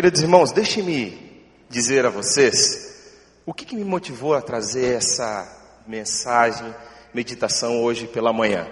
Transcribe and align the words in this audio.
Queridos 0.00 0.22
irmãos, 0.22 0.50
deixe-me 0.50 1.44
dizer 1.68 2.06
a 2.06 2.08
vocês 2.08 3.12
o 3.44 3.52
que, 3.52 3.66
que, 3.66 3.76
me 3.76 3.84
motivou 3.84 4.32
a 4.34 4.40
trazer 4.40 4.96
essa 4.96 5.46
mensagem, 5.86 6.74
meditação 7.12 7.82
hoje 7.82 8.06
pela 8.06 8.32
manhã. 8.32 8.66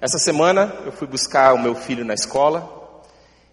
Essa 0.00 0.18
semana 0.18 0.74
eu 0.86 0.90
fui 0.90 1.06
buscar 1.06 1.52
o 1.52 1.58
meu 1.58 1.74
filho 1.74 2.06
na 2.06 2.14
escola 2.14 3.02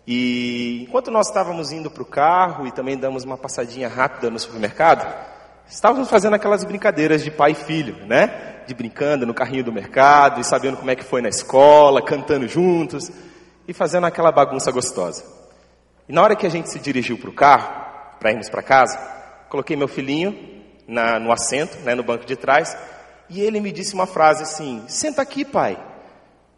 e 0.08 0.86
enquanto 0.88 1.12
nós 1.12 1.28
estávamos 1.28 1.74
indo 1.74 1.92
para 1.92 2.04
o 2.04 2.06
carro 2.06 2.66
e 2.66 2.72
também 2.72 2.98
damos 2.98 3.26
uma 3.26 3.38
passadinha 3.38 3.90
rápida 3.90 4.30
no 4.30 4.40
supermercado, 4.40 5.06
estávamos 5.68 6.10
fazendo 6.10 6.36
aquelas 6.36 6.64
brincadeiras 6.64 7.22
de 7.22 7.32
pai 7.32 7.52
e 7.52 7.56
filho, 7.56 7.98
né? 8.08 8.64
De 8.66 8.74
brincando 8.74 9.26
no 9.26 9.34
carrinho 9.34 9.66
do 9.66 9.74
mercado 9.74 10.40
e 10.40 10.46
sabendo 10.46 10.78
como 10.78 10.90
é 10.90 10.96
que 10.96 11.04
foi 11.04 11.22
na 11.22 11.28
escola, 11.28 12.02
cantando 12.02 12.48
juntos 12.48 13.12
e 13.68 13.74
fazendo 13.74 14.06
aquela 14.06 14.32
bagunça 14.32 14.72
gostosa. 14.72 15.39
E 16.10 16.12
na 16.12 16.24
hora 16.24 16.36
que 16.36 16.48
a 16.48 16.50
gente 16.50 16.72
se 16.72 16.80
dirigiu 16.80 17.20
para 17.20 17.30
o 17.30 17.34
carro, 17.34 17.72
para 18.20 18.32
irmos 18.32 18.50
para 18.50 18.64
casa, 18.64 18.98
coloquei 19.48 19.76
meu 19.76 19.88
filhinho 19.88 20.36
na, 20.88 21.20
no 21.20 21.32
assento, 21.32 21.78
né, 21.82 21.94
no 21.94 22.02
banco 22.02 22.26
de 22.26 22.36
trás, 22.36 22.76
e 23.30 23.40
ele 23.42 23.62
me 23.62 23.72
disse 23.72 23.94
uma 23.94 24.08
frase 24.08 24.42
assim: 24.42 24.84
Senta 24.88 25.22
aqui, 25.22 25.46
pai. 25.46 25.78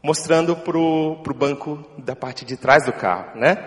Mostrando 0.02 0.56
para 0.56 0.78
o 0.78 1.34
banco 1.36 1.86
da 1.98 2.16
parte 2.16 2.46
de 2.46 2.56
trás 2.56 2.86
do 2.86 2.94
carro, 2.94 3.38
né? 3.38 3.58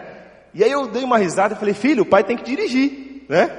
E 0.55 0.65
aí 0.65 0.71
eu 0.71 0.89
dei 0.89 1.05
uma 1.05 1.19
risada 1.19 1.55
e 1.55 1.59
falei: 1.59 1.75
Filho, 1.75 2.03
o 2.03 2.07
pai 2.07 2.25
tem 2.25 2.39
que 2.39 2.45
dirigir, 2.45 3.27
né? 3.29 3.51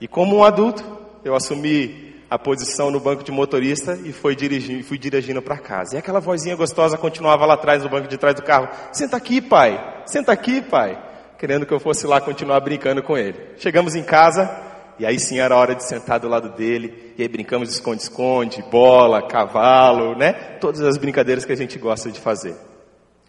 E 0.00 0.08
como 0.08 0.36
um 0.36 0.44
adulto, 0.44 0.82
eu 1.22 1.34
assumi 1.34 2.16
a 2.30 2.38
posição 2.38 2.90
no 2.90 2.98
banco 2.98 3.22
de 3.22 3.30
motorista 3.30 3.98
e 4.02 4.12
fui 4.12 4.34
dirigindo, 4.34 4.82
fui 4.82 4.96
dirigindo 4.96 5.42
para 5.42 5.58
casa. 5.58 5.94
E 5.94 5.98
aquela 5.98 6.20
vozinha 6.20 6.56
gostosa 6.56 6.96
continuava 6.96 7.44
lá 7.44 7.52
atrás 7.52 7.82
no 7.82 7.90
banco 7.90 8.08
de 8.08 8.16
trás 8.16 8.34
do 8.34 8.42
carro: 8.42 8.66
Senta 8.92 9.18
aqui, 9.18 9.42
pai. 9.42 10.02
Senta 10.06 10.32
aqui, 10.32 10.62
pai 10.62 10.98
querendo 11.38 11.66
que 11.66 11.72
eu 11.72 11.80
fosse 11.80 12.06
lá 12.06 12.20
continuar 12.20 12.60
brincando 12.60 13.02
com 13.02 13.16
ele. 13.16 13.38
Chegamos 13.58 13.94
em 13.94 14.02
casa, 14.02 14.50
e 14.98 15.04
aí 15.04 15.18
sim 15.18 15.38
era 15.38 15.56
hora 15.56 15.74
de 15.74 15.84
sentar 15.84 16.18
do 16.18 16.28
lado 16.28 16.50
dele, 16.50 17.14
e 17.18 17.22
aí 17.22 17.28
brincamos 17.28 17.68
de 17.68 17.74
esconde-esconde, 17.74 18.62
bola, 18.70 19.28
cavalo, 19.28 20.16
né? 20.16 20.32
Todas 20.60 20.80
as 20.80 20.96
brincadeiras 20.96 21.44
que 21.44 21.52
a 21.52 21.56
gente 21.56 21.78
gosta 21.78 22.10
de 22.10 22.20
fazer. 22.20 22.56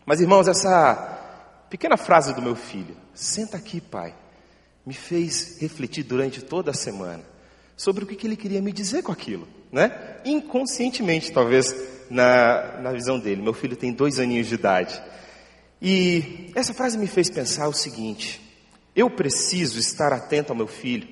Mas 0.06 0.22
irmãos, 0.22 0.48
essa 0.48 1.66
pequena 1.70 1.98
frase 1.98 2.34
do 2.34 2.42
meu 2.42 2.56
filho, 2.56 2.96
senta 3.14 3.58
aqui, 3.58 3.82
pai, 3.82 4.14
me 4.86 4.94
fez 4.94 5.58
refletir 5.60 6.04
durante 6.04 6.42
toda 6.42 6.72
a 6.72 6.74
semana 6.74 7.24
sobre 7.76 8.04
o 8.04 8.08
que 8.08 8.26
ele 8.26 8.38
queria 8.38 8.62
me 8.62 8.72
dizer 8.72 9.04
com 9.04 9.12
aquilo, 9.12 9.48
né? 9.72 10.20
Inconscientemente, 10.26 11.32
talvez, 11.32 11.76
na, 12.10 12.80
na 12.82 12.92
visão 12.92 13.20
dele. 13.20 13.42
Meu 13.42 13.54
filho 13.54 13.76
tem 13.76 13.94
dois 13.94 14.20
aninhos 14.20 14.48
de 14.48 14.56
idade. 14.56 15.02
E 15.82 16.52
essa 16.56 16.74
frase 16.74 16.98
me 16.98 17.08
fez 17.08 17.30
pensar 17.30 17.68
o 17.68 17.74
seguinte: 17.74 18.42
eu 18.96 19.10
preciso 19.10 19.80
estar 19.80 20.12
atento 20.12 20.52
ao 20.52 20.58
meu 20.58 20.68
filho, 20.68 21.08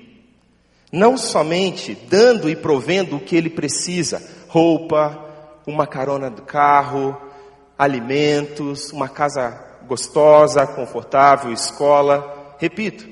não 0.92 1.16
somente 1.16 1.94
dando 2.08 2.50
e 2.50 2.56
provendo 2.56 3.16
o 3.16 3.20
que 3.20 3.36
ele 3.36 3.50
precisa, 3.50 4.22
roupa, 4.48 5.24
uma 5.66 5.86
carona 5.86 6.30
do 6.30 6.42
carro, 6.42 7.16
alimentos, 7.78 8.92
uma 8.92 9.08
casa 9.08 9.50
gostosa, 9.86 10.66
confortável, 10.66 11.52
escola. 11.52 12.56
Repito, 12.58 13.06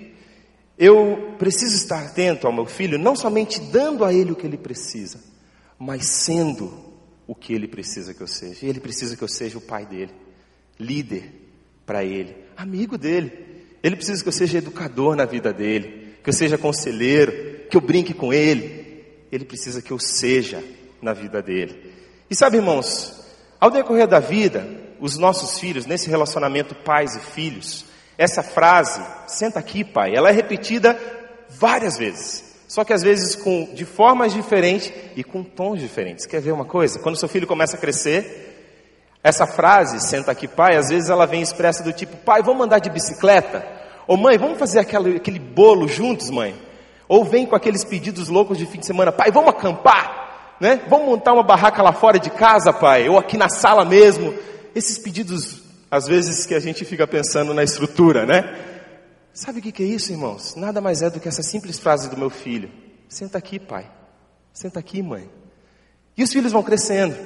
eu 0.79 1.35
preciso 1.39 1.77
estar 1.77 2.05
atento 2.05 2.47
ao 2.47 2.53
meu 2.53 2.67
filho, 2.67 2.99
não 2.99 3.15
somente 3.15 3.61
dando 3.61 4.05
a 4.05 4.13
ele 4.13 4.33
o 4.33 4.37
que 4.37 4.47
ele 4.47 4.57
precisa, 4.57 5.21
mas 5.79 6.07
sendo 6.07 6.73
o 7.27 7.35
que 7.35 7.53
ele 7.53 7.69
precisa 7.69 8.13
que 8.13 8.21
eu 8.21 8.27
seja. 8.27 8.67
Ele 8.67 8.81
precisa 8.81 9.17
que 9.17 9.23
eu 9.23 9.29
seja 9.29 9.59
o 9.59 9.61
pai 9.61 9.87
dele, 9.87 10.13
líder, 10.79 11.44
para 11.87 12.05
ele, 12.05 12.37
amigo 12.57 12.97
dele. 12.97 13.33
Ele 13.83 13.97
precisa 13.97 14.23
que 14.23 14.29
eu 14.29 14.33
seja 14.33 14.59
educador 14.59 15.15
na 15.15 15.25
vida 15.25 15.53
dele, 15.53 16.17
que 16.23 16.31
eu 16.31 16.33
seja 16.33 16.57
conselheiro, 16.57 17.69
que 17.69 17.77
eu 17.77 17.81
brinque 17.81 18.15
com 18.15 18.33
ele. 18.33 19.05
Ele 19.31 19.45
precisa 19.45 19.83
que 19.83 19.91
eu 19.91 19.99
seja 19.99 20.63
na 21.03 21.13
vida 21.13 21.43
dele. 21.43 21.93
E 22.31 22.35
sabe, 22.35 22.57
irmãos, 22.57 23.25
ao 23.61 23.71
decorrer 23.71 24.07
da 24.07 24.21
vida, 24.21 24.67
os 25.01 25.19
nossos 25.19 25.59
filhos, 25.59 25.87
nesse 25.87 26.09
relacionamento 26.09 26.75
pais 26.75 27.15
e 27.17 27.21
filhos, 27.21 27.85
essa 28.17 28.43
frase, 28.43 29.03
senta 29.27 29.59
aqui, 29.59 29.85
pai, 29.85 30.15
ela 30.15 30.31
é 30.31 30.33
repetida 30.33 30.99
várias 31.51 31.99
vezes. 31.99 32.55
Só 32.67 32.85
que 32.85 32.93
às 32.93 33.03
vezes 33.03 33.37
com, 33.37 33.73
de 33.75 33.85
formas 33.85 34.33
diferentes 34.33 34.93
e 35.15 35.23
com 35.23 35.45
tons 35.45 35.81
diferentes. 35.81 36.27
Quer 36.27 36.41
ver 36.41 36.53
uma 36.53 36.65
coisa? 36.65 36.99
Quando 36.99 37.19
seu 37.19 37.29
filho 37.29 37.47
começa 37.47 37.77
a 37.77 37.79
crescer, 37.81 38.44
essa 39.25 39.47
frase, 39.47 39.99
senta 40.01 40.31
aqui 40.31 40.47
pai, 40.47 40.77
às 40.77 40.91
vezes 40.91 41.09
ela 41.09 41.27
vem 41.27 41.41
expressa 41.41 41.83
do 41.83 41.95
tipo, 41.95 42.15
pai, 42.19 42.43
vamos 42.43 42.67
andar 42.67 42.79
de 42.79 42.91
bicicleta? 42.91 43.67
Ou 44.07 44.19
mãe, 44.19 44.37
vamos 44.37 44.59
fazer 44.59 44.81
aquele, 44.81 45.17
aquele 45.17 45.39
bolo 45.39 45.89
juntos, 45.89 46.29
mãe? 46.29 46.55
Ou 47.09 47.25
vem 47.25 47.47
com 47.47 47.57
aqueles 47.57 47.83
pedidos 47.85 48.29
loucos 48.29 48.59
de 48.59 48.67
fim 48.67 48.79
de 48.79 48.87
semana, 48.87 49.11
pai, 49.11 49.31
vamos 49.33 49.49
acampar? 49.49 50.57
Né? 50.61 50.83
Vamos 50.89 51.07
montar 51.07 51.33
uma 51.33 51.43
barraca 51.43 51.83
lá 51.83 51.91
fora 51.91 52.19
de 52.19 52.29
casa, 52.29 52.71
pai? 52.71 53.09
Ou 53.09 53.19
aqui 53.19 53.39
na 53.39 53.49
sala 53.49 53.83
mesmo? 53.83 54.35
Esses 54.75 54.99
pedidos, 54.99 55.63
às 55.91 56.07
vezes, 56.07 56.45
que 56.45 56.55
a 56.55 56.61
gente 56.61 56.85
fica 56.85 57.07
pensando 57.07 57.55
na 57.55 57.65
estrutura, 57.65 58.27
né? 58.27 58.55
Sabe 59.33 59.59
o 59.59 59.63
que 59.63 59.83
é 59.83 59.87
isso, 59.87 60.13
irmãos? 60.13 60.55
Nada 60.55 60.83
mais 60.83 61.01
é 61.01 61.09
do 61.09 61.19
que 61.19 61.29
essa 61.29 61.43
simples 61.43 61.79
frase 61.79 62.11
do 62.11 62.17
meu 62.17 62.31
filho: 62.31 62.71
Senta 63.09 63.39
aqui, 63.39 63.59
pai. 63.59 63.91
Senta 64.53 64.79
aqui, 64.79 65.03
mãe. 65.03 65.29
E 66.17 66.23
os 66.23 66.33
filhos 66.33 66.53
vão 66.53 66.63
crescendo. 66.63 67.17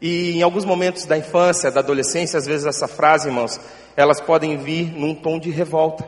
E 0.00 0.36
em 0.36 0.42
alguns 0.42 0.64
momentos 0.64 1.04
da 1.06 1.16
infância, 1.16 1.70
da 1.70 1.80
adolescência, 1.80 2.38
às 2.38 2.46
vezes 2.46 2.66
essa 2.66 2.86
frase, 2.88 3.28
irmãos, 3.28 3.60
elas 3.96 4.20
podem 4.20 4.56
vir 4.56 4.92
num 4.92 5.14
tom 5.14 5.38
de 5.38 5.50
revolta. 5.50 6.04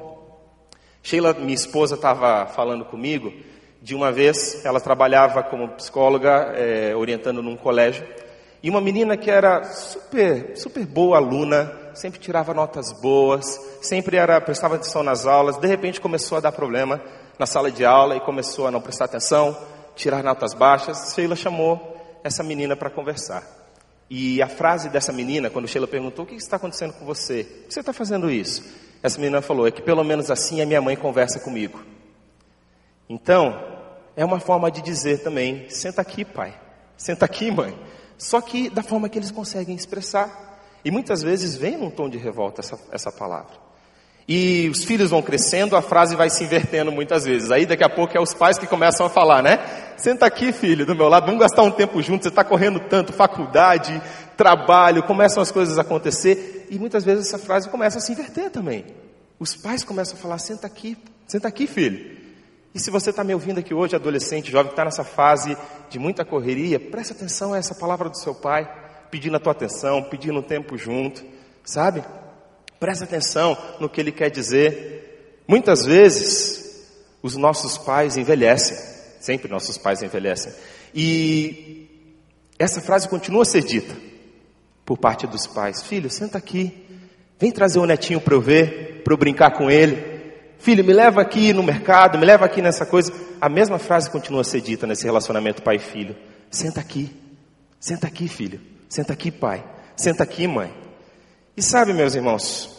Sheila, 1.02 1.32
minha 1.34 1.54
esposa, 1.54 1.94
estava 1.94 2.46
falando 2.46 2.84
comigo 2.84 3.32
de 3.80 3.94
uma 3.94 4.10
vez, 4.10 4.64
ela 4.64 4.80
trabalhava 4.80 5.42
como 5.44 5.68
psicóloga, 5.70 6.52
é, 6.56 6.94
orientando 6.96 7.40
num 7.40 7.56
colégio, 7.56 8.04
e 8.62 8.68
uma 8.68 8.80
menina 8.80 9.16
que 9.16 9.30
era 9.30 9.62
super, 9.62 10.56
super 10.56 10.84
boa 10.84 11.18
aluna, 11.18 11.72
sempre 11.94 12.18
tirava 12.18 12.52
notas 12.52 12.92
boas, 13.00 13.46
sempre 13.80 14.16
era, 14.16 14.40
prestava 14.40 14.74
atenção 14.74 15.04
nas 15.04 15.24
aulas, 15.26 15.56
de 15.56 15.68
repente 15.68 16.00
começou 16.00 16.38
a 16.38 16.40
dar 16.40 16.50
problema 16.50 17.00
na 17.38 17.46
sala 17.46 17.70
de 17.70 17.84
aula 17.84 18.16
e 18.16 18.20
começou 18.20 18.66
a 18.66 18.70
não 18.70 18.80
prestar 18.80 19.04
atenção, 19.04 19.56
tirar 19.94 20.22
notas 20.22 20.52
baixas. 20.52 21.12
Sheila 21.14 21.36
chamou 21.36 21.96
essa 22.24 22.42
menina 22.42 22.74
para 22.74 22.90
conversar. 22.90 23.44
E 24.08 24.40
a 24.40 24.48
frase 24.48 24.88
dessa 24.88 25.12
menina, 25.12 25.50
quando 25.50 25.66
Sheila 25.66 25.86
perguntou: 25.86 26.24
O 26.24 26.28
que 26.28 26.34
está 26.34 26.56
acontecendo 26.56 26.92
com 26.92 27.04
você? 27.04 27.44
Por 27.44 27.66
que 27.68 27.74
você 27.74 27.80
está 27.80 27.92
fazendo 27.92 28.30
isso? 28.30 28.62
Essa 29.02 29.18
menina 29.18 29.42
falou: 29.42 29.66
É 29.66 29.70
que 29.70 29.82
pelo 29.82 30.04
menos 30.04 30.30
assim 30.30 30.60
a 30.60 30.66
minha 30.66 30.80
mãe 30.80 30.96
conversa 30.96 31.40
comigo. 31.40 31.82
Então, 33.08 33.76
é 34.16 34.24
uma 34.24 34.38
forma 34.38 34.70
de 34.70 34.80
dizer 34.80 35.22
também: 35.22 35.68
Senta 35.68 36.02
aqui, 36.02 36.24
pai. 36.24 36.54
Senta 36.96 37.24
aqui, 37.24 37.50
mãe. 37.50 37.76
Só 38.16 38.40
que 38.40 38.70
da 38.70 38.82
forma 38.82 39.08
que 39.08 39.18
eles 39.18 39.30
conseguem 39.30 39.74
expressar. 39.74 40.44
E 40.84 40.90
muitas 40.90 41.20
vezes 41.20 41.56
vem 41.56 41.76
num 41.76 41.90
tom 41.90 42.08
de 42.08 42.16
revolta 42.16 42.60
essa, 42.60 42.78
essa 42.92 43.10
palavra. 43.10 43.66
E 44.28 44.68
os 44.68 44.84
filhos 44.84 45.10
vão 45.10 45.22
crescendo, 45.22 45.76
a 45.76 45.82
frase 45.82 46.16
vai 46.16 46.30
se 46.30 46.42
invertendo 46.44 46.90
muitas 46.90 47.24
vezes. 47.24 47.50
Aí 47.50 47.66
daqui 47.66 47.84
a 47.84 47.88
pouco 47.88 48.16
é 48.16 48.20
os 48.20 48.34
pais 48.34 48.58
que 48.58 48.66
começam 48.66 49.06
a 49.06 49.10
falar, 49.10 49.42
né? 49.42 49.58
Senta 49.96 50.26
aqui, 50.26 50.52
filho, 50.52 50.84
do 50.84 50.94
meu 50.94 51.08
lado, 51.08 51.26
vamos 51.26 51.40
gastar 51.40 51.62
um 51.62 51.70
tempo 51.70 52.02
juntos, 52.02 52.24
você 52.24 52.28
está 52.28 52.44
correndo 52.44 52.78
tanto, 52.80 53.12
faculdade, 53.12 54.00
trabalho, 54.36 55.02
começam 55.02 55.42
as 55.42 55.50
coisas 55.50 55.78
a 55.78 55.82
acontecer. 55.82 56.66
E 56.70 56.78
muitas 56.78 57.04
vezes 57.04 57.28
essa 57.28 57.38
frase 57.38 57.68
começa 57.68 57.98
a 57.98 58.00
se 58.00 58.12
inverter 58.12 58.50
também. 58.50 58.84
Os 59.38 59.56
pais 59.56 59.82
começam 59.82 60.16
a 60.18 60.20
falar, 60.20 60.38
senta 60.38 60.66
aqui, 60.66 60.96
senta 61.26 61.48
aqui, 61.48 61.66
filho. 61.66 62.16
E 62.74 62.78
se 62.78 62.90
você 62.90 63.08
está 63.08 63.24
me 63.24 63.32
ouvindo 63.32 63.58
aqui 63.58 63.72
hoje, 63.72 63.96
adolescente, 63.96 64.50
jovem, 64.50 64.66
que 64.66 64.72
está 64.74 64.84
nessa 64.84 65.02
fase 65.02 65.56
de 65.88 65.98
muita 65.98 66.24
correria, 66.24 66.78
presta 66.78 67.14
atenção 67.14 67.54
a 67.54 67.58
essa 67.58 67.74
palavra 67.74 68.10
do 68.10 68.18
seu 68.18 68.34
pai, 68.34 68.70
pedindo 69.10 69.36
a 69.36 69.40
tua 69.40 69.52
atenção, 69.52 70.02
pedindo 70.02 70.38
um 70.38 70.42
tempo 70.42 70.76
junto, 70.76 71.24
sabe? 71.64 72.04
Presta 72.78 73.04
atenção 73.04 73.56
no 73.80 73.88
que 73.88 73.98
ele 73.98 74.12
quer 74.12 74.30
dizer. 74.30 75.42
Muitas 75.48 75.86
vezes, 75.86 76.86
os 77.22 77.34
nossos 77.34 77.78
pais 77.78 78.18
envelhecem. 78.18 78.95
Sempre 79.26 79.50
nossos 79.50 79.76
pais 79.76 80.04
envelhecem. 80.04 80.52
E 80.94 81.88
essa 82.56 82.80
frase 82.80 83.08
continua 83.08 83.42
a 83.42 83.44
ser 83.44 83.64
dita 83.64 83.92
por 84.84 84.96
parte 84.96 85.26
dos 85.26 85.48
pais: 85.48 85.82
Filho, 85.82 86.08
senta 86.08 86.38
aqui. 86.38 86.86
Vem 87.36 87.50
trazer 87.50 87.80
o 87.80 87.86
netinho 87.86 88.20
para 88.20 88.34
eu 88.34 88.40
ver, 88.40 89.02
para 89.02 89.12
eu 89.12 89.18
brincar 89.18 89.50
com 89.50 89.68
ele. 89.68 90.32
Filho, 90.60 90.84
me 90.84 90.92
leva 90.92 91.20
aqui 91.20 91.52
no 91.52 91.64
mercado, 91.64 92.16
me 92.16 92.24
leva 92.24 92.44
aqui 92.44 92.62
nessa 92.62 92.86
coisa. 92.86 93.12
A 93.40 93.48
mesma 93.48 93.80
frase 93.80 94.08
continua 94.08 94.42
a 94.42 94.44
ser 94.44 94.60
dita 94.60 94.86
nesse 94.86 95.04
relacionamento 95.04 95.60
pai 95.60 95.80
filho. 95.80 96.14
Senta 96.48 96.80
aqui. 96.80 97.10
Senta 97.80 98.06
aqui, 98.06 98.28
filho. 98.28 98.60
Senta 98.88 99.12
aqui, 99.12 99.32
pai. 99.32 99.64
Senta 99.96 100.22
aqui, 100.22 100.46
mãe. 100.46 100.72
E 101.56 101.62
sabe, 101.62 101.92
meus 101.92 102.14
irmãos, 102.14 102.70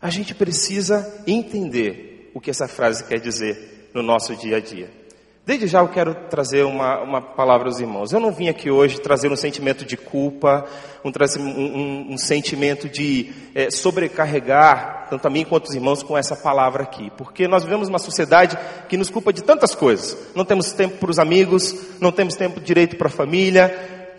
a 0.00 0.08
gente 0.08 0.34
precisa 0.34 1.22
entender 1.26 2.30
o 2.32 2.40
que 2.40 2.48
essa 2.48 2.66
frase 2.66 3.04
quer 3.04 3.20
dizer 3.20 3.90
no 3.92 4.02
nosso 4.02 4.34
dia 4.36 4.56
a 4.56 4.60
dia. 4.60 5.04
Desde 5.46 5.68
já 5.68 5.78
eu 5.78 5.86
quero 5.86 6.12
trazer 6.28 6.64
uma, 6.64 7.00
uma 7.02 7.22
palavra 7.22 7.68
aos 7.68 7.78
irmãos. 7.78 8.12
Eu 8.12 8.18
não 8.18 8.32
vim 8.32 8.48
aqui 8.48 8.68
hoje 8.68 9.00
trazer 9.00 9.30
um 9.30 9.36
sentimento 9.36 9.84
de 9.84 9.96
culpa, 9.96 10.66
um, 11.04 11.12
um, 11.40 12.14
um 12.14 12.18
sentimento 12.18 12.88
de 12.88 13.32
é, 13.54 13.70
sobrecarregar 13.70 15.06
tanto 15.08 15.24
a 15.24 15.30
mim 15.30 15.44
quanto 15.44 15.66
os 15.66 15.74
irmãos 15.76 16.02
com 16.02 16.18
essa 16.18 16.34
palavra 16.34 16.82
aqui. 16.82 17.12
Porque 17.16 17.46
nós 17.46 17.62
vivemos 17.62 17.88
uma 17.88 18.00
sociedade 18.00 18.58
que 18.88 18.96
nos 18.96 19.08
culpa 19.08 19.32
de 19.32 19.40
tantas 19.40 19.72
coisas. 19.72 20.18
Não 20.34 20.44
temos 20.44 20.72
tempo 20.72 20.96
para 20.98 21.12
os 21.12 21.18
amigos, 21.20 21.76
não 22.00 22.10
temos 22.10 22.34
tempo 22.34 22.60
direito 22.60 22.96
para 22.96 23.06
a 23.06 23.08
família. 23.10 23.72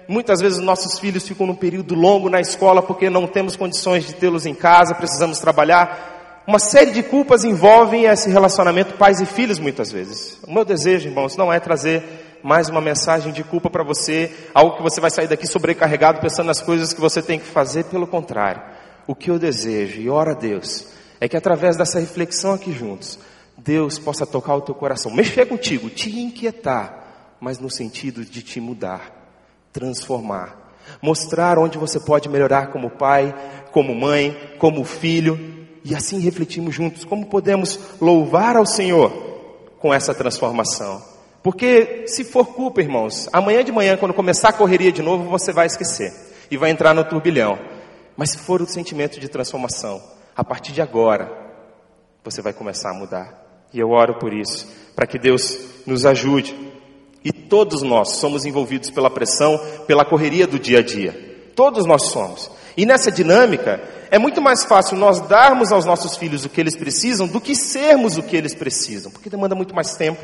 Muitas 0.07 0.39
vezes 0.39 0.59
nossos 0.59 0.97
filhos 0.97 1.27
ficam 1.27 1.45
num 1.45 1.55
período 1.55 1.93
longo 1.93 2.29
na 2.29 2.39
escola 2.39 2.81
porque 2.81 3.09
não 3.09 3.27
temos 3.27 3.57
condições 3.57 4.07
de 4.07 4.13
tê-los 4.13 4.45
em 4.45 4.55
casa, 4.55 4.95
precisamos 4.95 5.39
trabalhar 5.39 6.16
uma 6.47 6.59
série 6.59 6.91
de 6.91 7.03
culpas 7.03 7.43
envolvem 7.43 8.05
esse 8.05 8.29
relacionamento 8.29 8.93
pais 8.93 9.19
e 9.19 9.25
filhos 9.25 9.59
muitas 9.59 9.91
vezes. 9.91 10.39
O 10.47 10.53
meu 10.53 10.63
desejo, 10.63 11.09
irmãos, 11.09 11.35
não 11.35 11.51
é 11.51 11.59
trazer 11.59 12.39
mais 12.41 12.69
uma 12.69 12.79
mensagem 12.79 13.33
de 13.33 13.43
culpa 13.43 13.69
para 13.69 13.83
você, 13.83 14.31
algo 14.53 14.77
que 14.77 14.81
você 14.81 15.01
vai 15.01 15.11
sair 15.11 15.27
daqui 15.27 15.45
sobrecarregado 15.45 16.21
pensando 16.21 16.47
nas 16.47 16.61
coisas 16.61 16.93
que 16.93 17.01
você 17.01 17.21
tem 17.21 17.37
que 17.37 17.45
fazer, 17.45 17.83
pelo 17.85 18.07
contrário. 18.07 18.61
O 19.05 19.13
que 19.13 19.29
eu 19.29 19.37
desejo 19.37 19.99
e 19.99 20.09
oro 20.09 20.31
a 20.31 20.33
Deus 20.33 20.87
é 21.19 21.27
que 21.27 21.35
através 21.35 21.75
dessa 21.75 21.99
reflexão 21.99 22.53
aqui 22.53 22.71
juntos, 22.71 23.19
Deus 23.57 23.99
possa 23.99 24.25
tocar 24.25 24.55
o 24.55 24.61
teu 24.61 24.73
coração, 24.73 25.11
mexer 25.11 25.47
contigo, 25.47 25.89
te 25.89 26.17
inquietar, 26.17 27.35
mas 27.41 27.59
no 27.59 27.69
sentido 27.69 28.23
de 28.23 28.41
te 28.41 28.61
mudar, 28.61 29.11
transformar, 29.73 30.75
mostrar 31.01 31.59
onde 31.59 31.77
você 31.77 31.99
pode 31.99 32.29
melhorar 32.29 32.67
como 32.67 32.89
pai, 32.89 33.35
como 33.73 33.93
mãe, 33.93 34.55
como 34.57 34.85
filho, 34.85 35.56
e 35.89 35.95
assim 35.95 36.19
refletimos 36.19 36.75
juntos 36.75 37.05
como 37.05 37.27
podemos 37.27 37.79
louvar 38.01 38.57
ao 38.57 38.65
Senhor 38.65 39.09
com 39.79 39.93
essa 39.93 40.13
transformação. 40.13 41.01
Porque 41.41 42.03
se 42.07 42.25
for 42.25 42.47
culpa, 42.47 42.81
irmãos, 42.81 43.29
amanhã 43.31 43.63
de 43.63 43.71
manhã, 43.71 43.95
quando 43.95 44.13
começar 44.13 44.49
a 44.49 44.53
correria 44.53 44.91
de 44.91 45.01
novo, 45.01 45.29
você 45.29 45.53
vai 45.53 45.65
esquecer 45.65 46.13
e 46.51 46.57
vai 46.57 46.71
entrar 46.71 46.93
no 46.93 47.05
turbilhão. 47.05 47.57
Mas 48.17 48.31
se 48.31 48.37
for 48.37 48.61
o 48.61 48.67
sentimento 48.67 49.17
de 49.17 49.29
transformação, 49.29 50.01
a 50.35 50.43
partir 50.43 50.73
de 50.73 50.81
agora, 50.81 51.31
você 52.21 52.41
vai 52.41 52.51
começar 52.51 52.91
a 52.91 52.93
mudar. 52.93 53.67
E 53.73 53.79
eu 53.79 53.91
oro 53.91 54.15
por 54.15 54.33
isso, 54.33 54.67
para 54.93 55.07
que 55.07 55.17
Deus 55.17 55.57
nos 55.85 56.05
ajude. 56.05 56.53
E 57.23 57.31
todos 57.31 57.81
nós 57.81 58.17
somos 58.17 58.45
envolvidos 58.45 58.89
pela 58.89 59.09
pressão, 59.09 59.57
pela 59.87 60.03
correria 60.03 60.45
do 60.45 60.59
dia 60.59 60.79
a 60.79 60.83
dia. 60.83 61.13
Todos 61.55 61.85
nós 61.85 62.07
somos. 62.07 62.51
E 62.75 62.85
nessa 62.85 63.09
dinâmica, 63.09 63.81
é 64.09 64.17
muito 64.17 64.41
mais 64.41 64.63
fácil 64.63 64.97
nós 64.97 65.19
darmos 65.21 65.71
aos 65.71 65.85
nossos 65.85 66.15
filhos 66.15 66.45
o 66.45 66.49
que 66.49 66.59
eles 66.61 66.75
precisam 66.75 67.27
do 67.27 67.41
que 67.41 67.55
sermos 67.55 68.17
o 68.17 68.23
que 68.23 68.35
eles 68.35 68.53
precisam, 68.53 69.11
porque 69.11 69.29
demanda 69.29 69.55
muito 69.55 69.75
mais 69.75 69.95
tempo, 69.95 70.21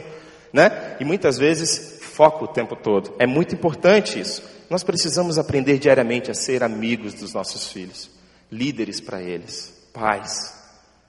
né? 0.52 0.96
E 1.00 1.06
muitas 1.06 1.38
vezes 1.38 2.00
foco 2.02 2.46
o 2.46 2.48
tempo 2.48 2.76
todo. 2.76 3.14
É 3.20 3.26
muito 3.26 3.56
importante 3.56 4.20
isso. 4.20 4.44
Nós 4.70 4.84
precisamos 4.84 5.38
aprender 5.38 5.78
diariamente 5.78 6.32
a 6.32 6.34
ser 6.34 6.64
amigos 6.64 7.14
dos 7.14 7.34
nossos 7.34 7.72
filhos, 7.72 8.10
líderes 8.52 9.00
para 9.00 9.22
eles, 9.22 9.74
pais, 9.94 10.54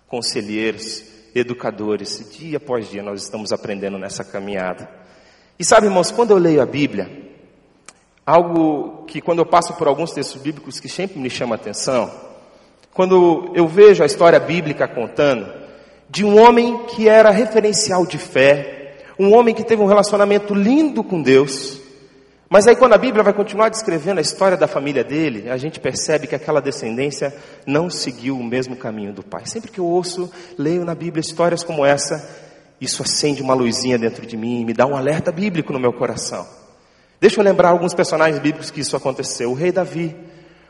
conselheiros, 0.09 1.03
educadores. 1.35 2.31
Dia 2.39 2.59
após 2.59 2.91
dia 2.91 3.03
nós 3.03 3.23
estamos 3.23 3.53
aprendendo 3.53 3.99
nessa 3.99 4.25
caminhada. 4.25 4.89
E 5.59 5.65
sabe, 5.65 5.87
irmãos, 5.87 6.11
quando 6.11 6.33
eu 6.33 6.39
leio 6.39 6.61
a 6.61 6.67
Bíblia, 6.67 7.25
Algo 8.27 9.05
que 9.05 9.21
quando 9.21 9.41
eu 9.41 9.47
passo 9.47 9.75
por 9.75 9.87
alguns 9.87 10.13
textos 10.13 10.41
bíblicos 10.41 10.81
que 10.81 10.89
sempre 10.89 11.19
me 11.19 11.29
chama 11.29 11.57
atenção, 11.57 12.11
quando 12.95 13.51
eu 13.55 13.67
vejo 13.67 14.03
a 14.03 14.07
história 14.07 14.39
bíblica 14.39 14.87
contando 14.87 15.53
de 16.09 16.25
um 16.25 16.41
homem 16.41 16.87
que 16.87 17.09
era 17.09 17.29
referencial 17.31 18.07
de 18.07 18.17
fé, 18.17 18.95
um 19.19 19.35
homem 19.35 19.55
que 19.55 19.65
teve 19.65 19.83
um 19.83 19.87
relacionamento 19.87 20.55
lindo 20.55 21.03
com 21.03 21.21
Deus, 21.21 21.81
mas 22.49 22.69
aí 22.69 22.77
quando 22.77 22.93
a 22.93 22.99
Bíblia 22.99 23.25
vai 23.25 23.33
continuar 23.33 23.69
descrevendo 23.69 24.19
a 24.19 24.23
história 24.23 24.57
da 24.57 24.69
família 24.69 25.03
dele, 25.03 25.51
a 25.51 25.57
gente 25.57 25.81
percebe 25.81 26.29
que 26.29 26.37
aquela 26.37 26.61
descendência 26.61 27.35
não 27.67 27.91
seguiu 27.91 28.39
o 28.39 28.45
mesmo 28.45 28.77
caminho 28.77 29.13
do 29.13 29.25
pai. 29.25 29.45
Sempre 29.45 29.73
que 29.73 29.81
eu 29.81 29.87
ouço, 29.87 30.31
leio 30.57 30.85
na 30.85 30.95
Bíblia 30.95 31.21
histórias 31.21 31.65
como 31.65 31.85
essa, 31.85 32.25
isso 32.81 33.03
acende 33.03 33.43
uma 33.43 33.55
luzinha 33.55 33.99
dentro 33.99 34.25
de 34.25 34.37
mim 34.37 34.65
me 34.65 34.73
dá 34.73 34.87
um 34.87 34.97
alerta 34.97 35.33
bíblico 35.33 35.73
no 35.73 35.81
meu 35.81 35.93
coração. 35.93 36.47
Deixa 37.21 37.41
eu 37.41 37.45
lembrar 37.45 37.71
alguns 37.71 37.95
personagens 37.95 38.39
bíblicos 38.39 38.71
que 38.71 38.81
isso 38.81 38.97
aconteceu. 38.97 39.51
O 39.51 39.55
rei 39.55 39.73
Davi, 39.73 40.15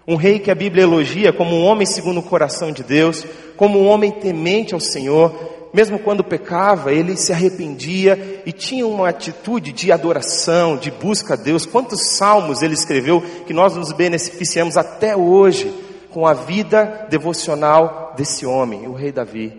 um 0.06 0.16
rei 0.16 0.38
que 0.38 0.50
a 0.50 0.54
Bíblia 0.54 0.82
elogia 0.82 1.32
como 1.32 1.56
um 1.56 1.64
homem 1.64 1.86
segundo 1.86 2.20
o 2.20 2.22
coração 2.22 2.70
de 2.70 2.82
Deus, 2.82 3.24
como 3.56 3.80
um 3.80 3.86
homem 3.86 4.10
temente 4.10 4.74
ao 4.74 4.80
Senhor, 4.80 5.34
mesmo 5.72 5.98
quando 5.98 6.22
pecava, 6.22 6.92
ele 6.92 7.16
se 7.16 7.32
arrependia 7.32 8.42
e 8.46 8.52
tinha 8.52 8.86
uma 8.86 9.08
atitude 9.08 9.72
de 9.72 9.90
adoração, 9.90 10.76
de 10.76 10.90
busca 10.90 11.34
a 11.34 11.36
Deus. 11.36 11.66
Quantos 11.66 12.10
salmos 12.16 12.62
ele 12.62 12.74
escreveu 12.74 13.20
que 13.46 13.52
nós 13.52 13.74
nos 13.74 13.92
beneficiamos 13.92 14.76
até 14.76 15.16
hoje 15.16 15.72
com 16.10 16.26
a 16.26 16.32
vida 16.32 17.06
devocional 17.10 18.14
desse 18.16 18.46
homem, 18.46 18.86
o 18.86 18.92
rei 18.92 19.10
Davi. 19.10 19.52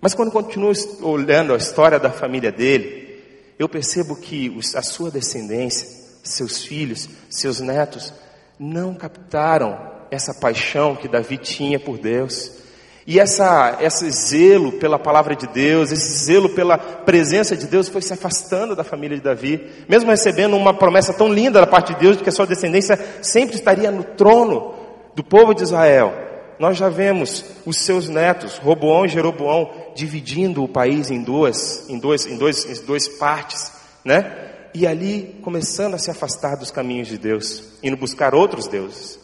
Mas 0.00 0.14
quando 0.14 0.30
continuo 0.30 0.72
olhando 1.02 1.52
a 1.52 1.58
história 1.58 1.98
da 1.98 2.10
família 2.10 2.50
dele, 2.50 3.22
eu 3.58 3.68
percebo 3.68 4.16
que 4.16 4.58
a 4.74 4.82
sua 4.82 5.10
descendência 5.10 5.98
seus 6.22 6.64
filhos, 6.64 7.08
seus 7.28 7.60
netos, 7.60 8.12
não 8.58 8.94
captaram 8.94 9.78
essa 10.10 10.34
paixão 10.34 10.96
que 10.96 11.08
Davi 11.08 11.38
tinha 11.38 11.78
por 11.78 11.98
Deus. 11.98 12.58
E 13.06 13.18
essa, 13.18 13.78
esse 13.80 14.10
zelo 14.10 14.72
pela 14.72 14.98
palavra 14.98 15.34
de 15.34 15.46
Deus, 15.46 15.90
esse 15.90 16.26
zelo 16.26 16.50
pela 16.50 16.76
presença 16.76 17.56
de 17.56 17.66
Deus 17.66 17.88
foi 17.88 18.02
se 18.02 18.12
afastando 18.12 18.76
da 18.76 18.84
família 18.84 19.16
de 19.16 19.22
Davi, 19.22 19.66
mesmo 19.88 20.10
recebendo 20.10 20.56
uma 20.56 20.74
promessa 20.74 21.14
tão 21.14 21.32
linda 21.32 21.58
da 21.58 21.66
parte 21.66 21.94
de 21.94 22.00
Deus 22.00 22.18
de 22.18 22.22
que 22.22 22.28
a 22.28 22.32
sua 22.32 22.46
descendência 22.46 22.98
sempre 23.22 23.56
estaria 23.56 23.90
no 23.90 24.04
trono 24.04 24.74
do 25.14 25.24
povo 25.24 25.54
de 25.54 25.62
Israel. 25.62 26.12
Nós 26.58 26.76
já 26.76 26.90
vemos 26.90 27.44
os 27.64 27.78
seus 27.78 28.08
netos, 28.08 28.58
Roboão 28.58 29.06
e 29.06 29.08
Jeroboão, 29.08 29.70
dividindo 29.94 30.62
o 30.62 30.68
país 30.68 31.10
em 31.10 31.22
duas, 31.22 31.88
em 31.88 31.98
dois, 31.98 32.26
em 32.26 32.36
dois, 32.36 32.64
em 32.66 32.84
duas 32.84 33.08
partes, 33.08 33.72
né? 34.04 34.47
E 34.74 34.86
ali 34.86 35.38
começando 35.42 35.94
a 35.94 35.98
se 35.98 36.10
afastar 36.10 36.56
dos 36.56 36.70
caminhos 36.70 37.08
de 37.08 37.18
Deus, 37.18 37.78
indo 37.82 37.96
buscar 37.96 38.34
outros 38.34 38.66
deuses. 38.66 39.18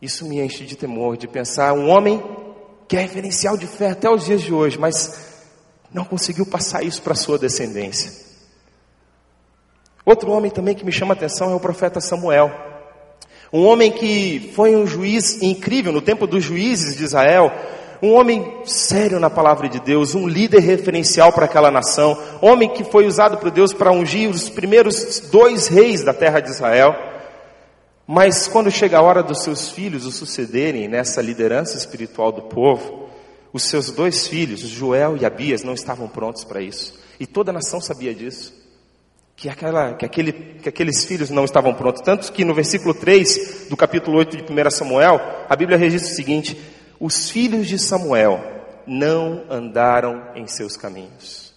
Isso 0.00 0.26
me 0.26 0.40
enche 0.40 0.64
de 0.64 0.76
temor, 0.76 1.16
de 1.16 1.28
pensar 1.28 1.72
um 1.72 1.88
homem 1.88 2.22
que 2.88 2.96
é 2.96 3.00
referencial 3.00 3.56
de 3.56 3.66
fé 3.66 3.90
até 3.90 4.08
os 4.10 4.24
dias 4.24 4.42
de 4.42 4.52
hoje, 4.52 4.78
mas 4.78 5.30
não 5.92 6.04
conseguiu 6.04 6.46
passar 6.46 6.82
isso 6.82 7.02
para 7.02 7.14
sua 7.14 7.38
descendência. 7.38 8.28
Outro 10.04 10.30
homem 10.30 10.50
também 10.50 10.74
que 10.74 10.84
me 10.84 10.92
chama 10.92 11.14
a 11.14 11.16
atenção 11.16 11.50
é 11.50 11.54
o 11.54 11.60
profeta 11.60 12.00
Samuel. 12.00 12.50
Um 13.52 13.64
homem 13.64 13.92
que 13.92 14.52
foi 14.54 14.74
um 14.74 14.86
juiz 14.86 15.42
incrível 15.42 15.92
no 15.92 16.00
tempo 16.00 16.26
dos 16.26 16.42
juízes 16.42 16.96
de 16.96 17.04
Israel, 17.04 17.52
um 18.02 18.12
homem 18.14 18.62
sério 18.64 19.20
na 19.20 19.28
palavra 19.28 19.68
de 19.68 19.78
Deus, 19.80 20.14
um 20.14 20.26
líder 20.26 20.60
referencial 20.60 21.32
para 21.32 21.44
aquela 21.44 21.70
nação, 21.70 22.18
homem 22.40 22.68
que 22.68 22.84
foi 22.84 23.06
usado 23.06 23.36
por 23.38 23.50
Deus 23.50 23.74
para 23.74 23.92
ungir 23.92 24.30
os 24.30 24.48
primeiros 24.48 25.20
dois 25.30 25.68
reis 25.68 26.02
da 26.02 26.14
terra 26.14 26.40
de 26.40 26.50
Israel. 26.50 26.94
Mas 28.06 28.48
quando 28.48 28.70
chega 28.70 28.98
a 28.98 29.02
hora 29.02 29.22
dos 29.22 29.42
seus 29.42 29.68
filhos 29.68 30.06
o 30.06 30.10
sucederem 30.10 30.88
nessa 30.88 31.20
liderança 31.20 31.76
espiritual 31.76 32.32
do 32.32 32.42
povo, 32.42 33.08
os 33.52 33.64
seus 33.64 33.90
dois 33.90 34.26
filhos, 34.26 34.60
Joel 34.60 35.16
e 35.16 35.26
Abias, 35.26 35.62
não 35.62 35.74
estavam 35.74 36.08
prontos 36.08 36.44
para 36.44 36.62
isso. 36.62 36.98
E 37.18 37.26
toda 37.26 37.50
a 37.50 37.54
nação 37.54 37.80
sabia 37.80 38.14
disso. 38.14 38.58
Que, 39.36 39.48
aquela, 39.48 39.94
que, 39.94 40.04
aquele, 40.04 40.32
que 40.32 40.68
aqueles 40.68 41.04
filhos 41.04 41.30
não 41.30 41.44
estavam 41.44 41.74
prontos. 41.74 42.02
Tanto 42.02 42.32
que 42.32 42.44
no 42.44 42.54
versículo 42.54 42.94
3 42.94 43.68
do 43.68 43.76
capítulo 43.76 44.18
8 44.18 44.36
de 44.36 44.42
1 44.42 44.70
Samuel, 44.70 45.20
a 45.48 45.56
Bíblia 45.56 45.78
registra 45.78 46.12
o 46.12 46.16
seguinte: 46.16 46.60
os 47.00 47.30
filhos 47.30 47.66
de 47.66 47.78
Samuel 47.78 48.44
não 48.86 49.44
andaram 49.48 50.22
em 50.34 50.46
seus 50.46 50.76
caminhos. 50.76 51.54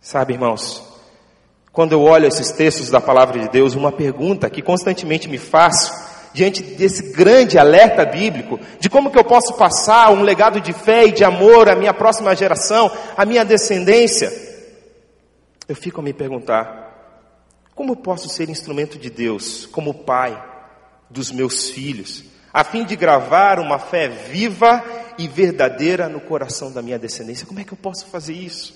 Sabe, 0.00 0.32
irmãos, 0.32 0.82
quando 1.72 1.92
eu 1.92 2.02
olho 2.02 2.26
esses 2.26 2.50
textos 2.50 2.90
da 2.90 3.00
palavra 3.00 3.38
de 3.38 3.48
Deus, 3.48 3.74
uma 3.74 3.92
pergunta 3.92 4.50
que 4.50 4.60
constantemente 4.60 5.28
me 5.28 5.38
faço 5.38 6.08
diante 6.34 6.62
desse 6.62 7.12
grande 7.12 7.58
alerta 7.58 8.04
bíblico 8.04 8.58
de 8.80 8.90
como 8.90 9.10
que 9.10 9.18
eu 9.18 9.24
posso 9.24 9.54
passar 9.54 10.10
um 10.10 10.22
legado 10.22 10.60
de 10.60 10.72
fé 10.72 11.06
e 11.06 11.12
de 11.12 11.24
amor 11.24 11.68
à 11.68 11.76
minha 11.76 11.94
próxima 11.94 12.34
geração, 12.34 12.90
à 13.16 13.24
minha 13.24 13.44
descendência, 13.44 14.32
eu 15.68 15.76
fico 15.76 16.00
a 16.00 16.02
me 16.02 16.12
perguntar: 16.12 16.88
como 17.74 17.92
eu 17.92 17.96
posso 17.96 18.28
ser 18.28 18.48
instrumento 18.48 18.98
de 18.98 19.10
Deus 19.10 19.66
como 19.66 19.94
pai 19.94 20.42
dos 21.08 21.30
meus 21.30 21.70
filhos? 21.70 22.24
A 22.58 22.64
fim 22.64 22.84
de 22.84 22.96
gravar 22.96 23.60
uma 23.60 23.78
fé 23.78 24.08
viva 24.08 24.82
e 25.16 25.28
verdadeira 25.28 26.08
no 26.08 26.18
coração 26.18 26.72
da 26.72 26.82
minha 26.82 26.98
descendência. 26.98 27.46
Como 27.46 27.60
é 27.60 27.64
que 27.64 27.72
eu 27.72 27.78
posso 27.80 28.06
fazer 28.06 28.32
isso? 28.32 28.74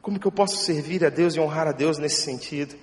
Como 0.00 0.18
que 0.18 0.26
eu 0.26 0.32
posso 0.32 0.56
servir 0.64 1.04
a 1.04 1.10
Deus 1.10 1.36
e 1.36 1.40
honrar 1.40 1.68
a 1.68 1.72
Deus 1.72 1.98
nesse 1.98 2.22
sentido? 2.22 2.74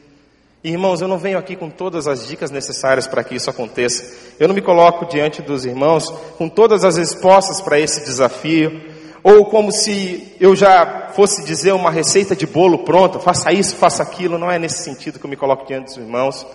irmãos, 0.64 1.02
eu 1.02 1.08
não 1.08 1.18
venho 1.18 1.40
aqui 1.40 1.56
com 1.56 1.72
todas 1.72 2.08
as 2.08 2.28
dicas 2.28 2.52
necessárias 2.52 3.08
para 3.08 3.24
que 3.24 3.34
isso 3.34 3.50
aconteça. 3.50 4.36
Eu 4.40 4.48
não 4.48 4.54
me 4.54 4.62
coloco 4.62 5.08
diante 5.08 5.42
dos 5.42 5.66
irmãos 5.66 6.08
com 6.38 6.48
todas 6.48 6.84
as 6.84 6.98
respostas 6.98 7.60
para 7.60 7.80
esse 7.80 8.02
desafio. 8.06 8.80
ou 9.24 9.46
como 9.46 9.72
se 9.72 10.36
eu 10.40 10.56
já 10.56 11.10
fosse 11.16 11.44
dizer 11.44 11.74
uma 11.74 11.90
receita 11.90 12.36
de 12.36 12.46
bolo 12.46 12.84
pronta, 12.86 13.20
faça 13.20 13.52
isso, 13.52 13.76
faça 13.76 14.04
aquilo, 14.04 14.38
não 14.38 14.52
é 14.52 14.60
nesse 14.60 14.84
sentido 14.84 15.18
que 15.18 15.26
eu 15.26 15.30
me 15.32 15.36
coloco 15.36 15.66
diante 15.66 15.86
dos 15.86 15.98
irmãos. 15.98 16.46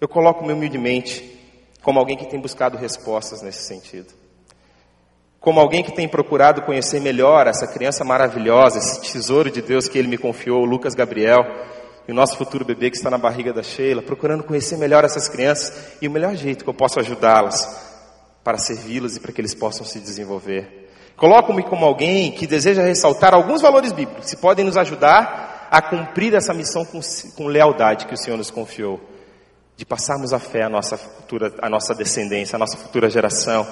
Eu 0.00 0.08
coloco-me 0.08 0.54
humildemente 0.54 1.35
como 1.86 2.00
alguém 2.00 2.16
que 2.16 2.26
tem 2.26 2.40
buscado 2.40 2.76
respostas 2.76 3.42
nesse 3.42 3.62
sentido. 3.62 4.12
Como 5.38 5.60
alguém 5.60 5.84
que 5.84 5.92
tem 5.92 6.08
procurado 6.08 6.62
conhecer 6.62 7.00
melhor 7.00 7.46
essa 7.46 7.64
criança 7.64 8.02
maravilhosa, 8.02 8.78
esse 8.78 9.12
tesouro 9.12 9.52
de 9.52 9.62
Deus 9.62 9.88
que 9.88 9.96
Ele 9.96 10.08
me 10.08 10.18
confiou, 10.18 10.64
Lucas 10.64 10.96
Gabriel, 10.96 11.44
e 12.08 12.10
o 12.10 12.14
nosso 12.14 12.36
futuro 12.36 12.64
bebê 12.64 12.90
que 12.90 12.96
está 12.96 13.08
na 13.08 13.16
barriga 13.16 13.52
da 13.52 13.62
Sheila, 13.62 14.02
procurando 14.02 14.42
conhecer 14.42 14.76
melhor 14.76 15.04
essas 15.04 15.28
crianças 15.28 15.96
e 16.02 16.08
o 16.08 16.10
melhor 16.10 16.34
jeito 16.34 16.64
que 16.64 16.70
eu 16.70 16.74
posso 16.74 16.98
ajudá-las 16.98 17.68
para 18.42 18.58
servi-los 18.58 19.16
e 19.16 19.20
para 19.20 19.30
que 19.30 19.40
eles 19.40 19.54
possam 19.54 19.86
se 19.86 20.00
desenvolver. 20.00 20.90
Coloco-me 21.16 21.62
como 21.62 21.86
alguém 21.86 22.32
que 22.32 22.48
deseja 22.48 22.82
ressaltar 22.82 23.32
alguns 23.32 23.62
valores 23.62 23.92
bíblicos 23.92 24.28
que 24.28 24.40
podem 24.40 24.64
nos 24.64 24.76
ajudar 24.76 25.68
a 25.70 25.80
cumprir 25.80 26.34
essa 26.34 26.52
missão 26.52 26.84
com, 26.84 26.98
com 27.36 27.46
lealdade 27.46 28.06
que 28.06 28.14
o 28.14 28.18
Senhor 28.18 28.36
nos 28.36 28.50
confiou, 28.50 29.00
de 29.76 29.84
passarmos 29.84 30.32
a 30.32 30.38
fé 30.38 30.62
à 30.62 30.68
nossa 30.68 30.96
futura, 30.96 31.52
à 31.60 31.68
nossa 31.68 31.94
descendência, 31.94 32.56
à 32.56 32.58
nossa 32.58 32.76
futura 32.76 33.10
geração. 33.10 33.66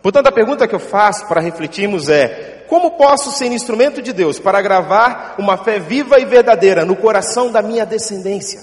Portanto, 0.00 0.28
a 0.28 0.32
pergunta 0.32 0.68
que 0.68 0.74
eu 0.74 0.80
faço 0.80 1.26
para 1.26 1.40
refletirmos 1.40 2.08
é: 2.08 2.64
como 2.68 2.92
posso 2.92 3.32
ser 3.32 3.46
instrumento 3.46 4.00
de 4.00 4.12
Deus 4.12 4.38
para 4.38 4.62
gravar 4.62 5.34
uma 5.38 5.56
fé 5.56 5.80
viva 5.80 6.20
e 6.20 6.24
verdadeira 6.24 6.84
no 6.84 6.94
coração 6.94 7.50
da 7.50 7.60
minha 7.60 7.84
descendência? 7.84 8.60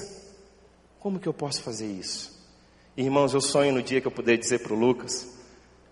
Como 1.00 1.20
que 1.20 1.28
eu 1.28 1.34
posso 1.34 1.62
fazer 1.62 1.88
isso? 1.88 2.34
Irmãos, 2.96 3.34
eu 3.34 3.42
sonho 3.42 3.74
no 3.74 3.84
dia 3.84 4.00
que 4.00 4.08
eu 4.08 4.12
puder 4.12 4.38
dizer 4.38 4.60
para 4.60 4.74
o 4.74 4.80
Lucas, 4.80 5.28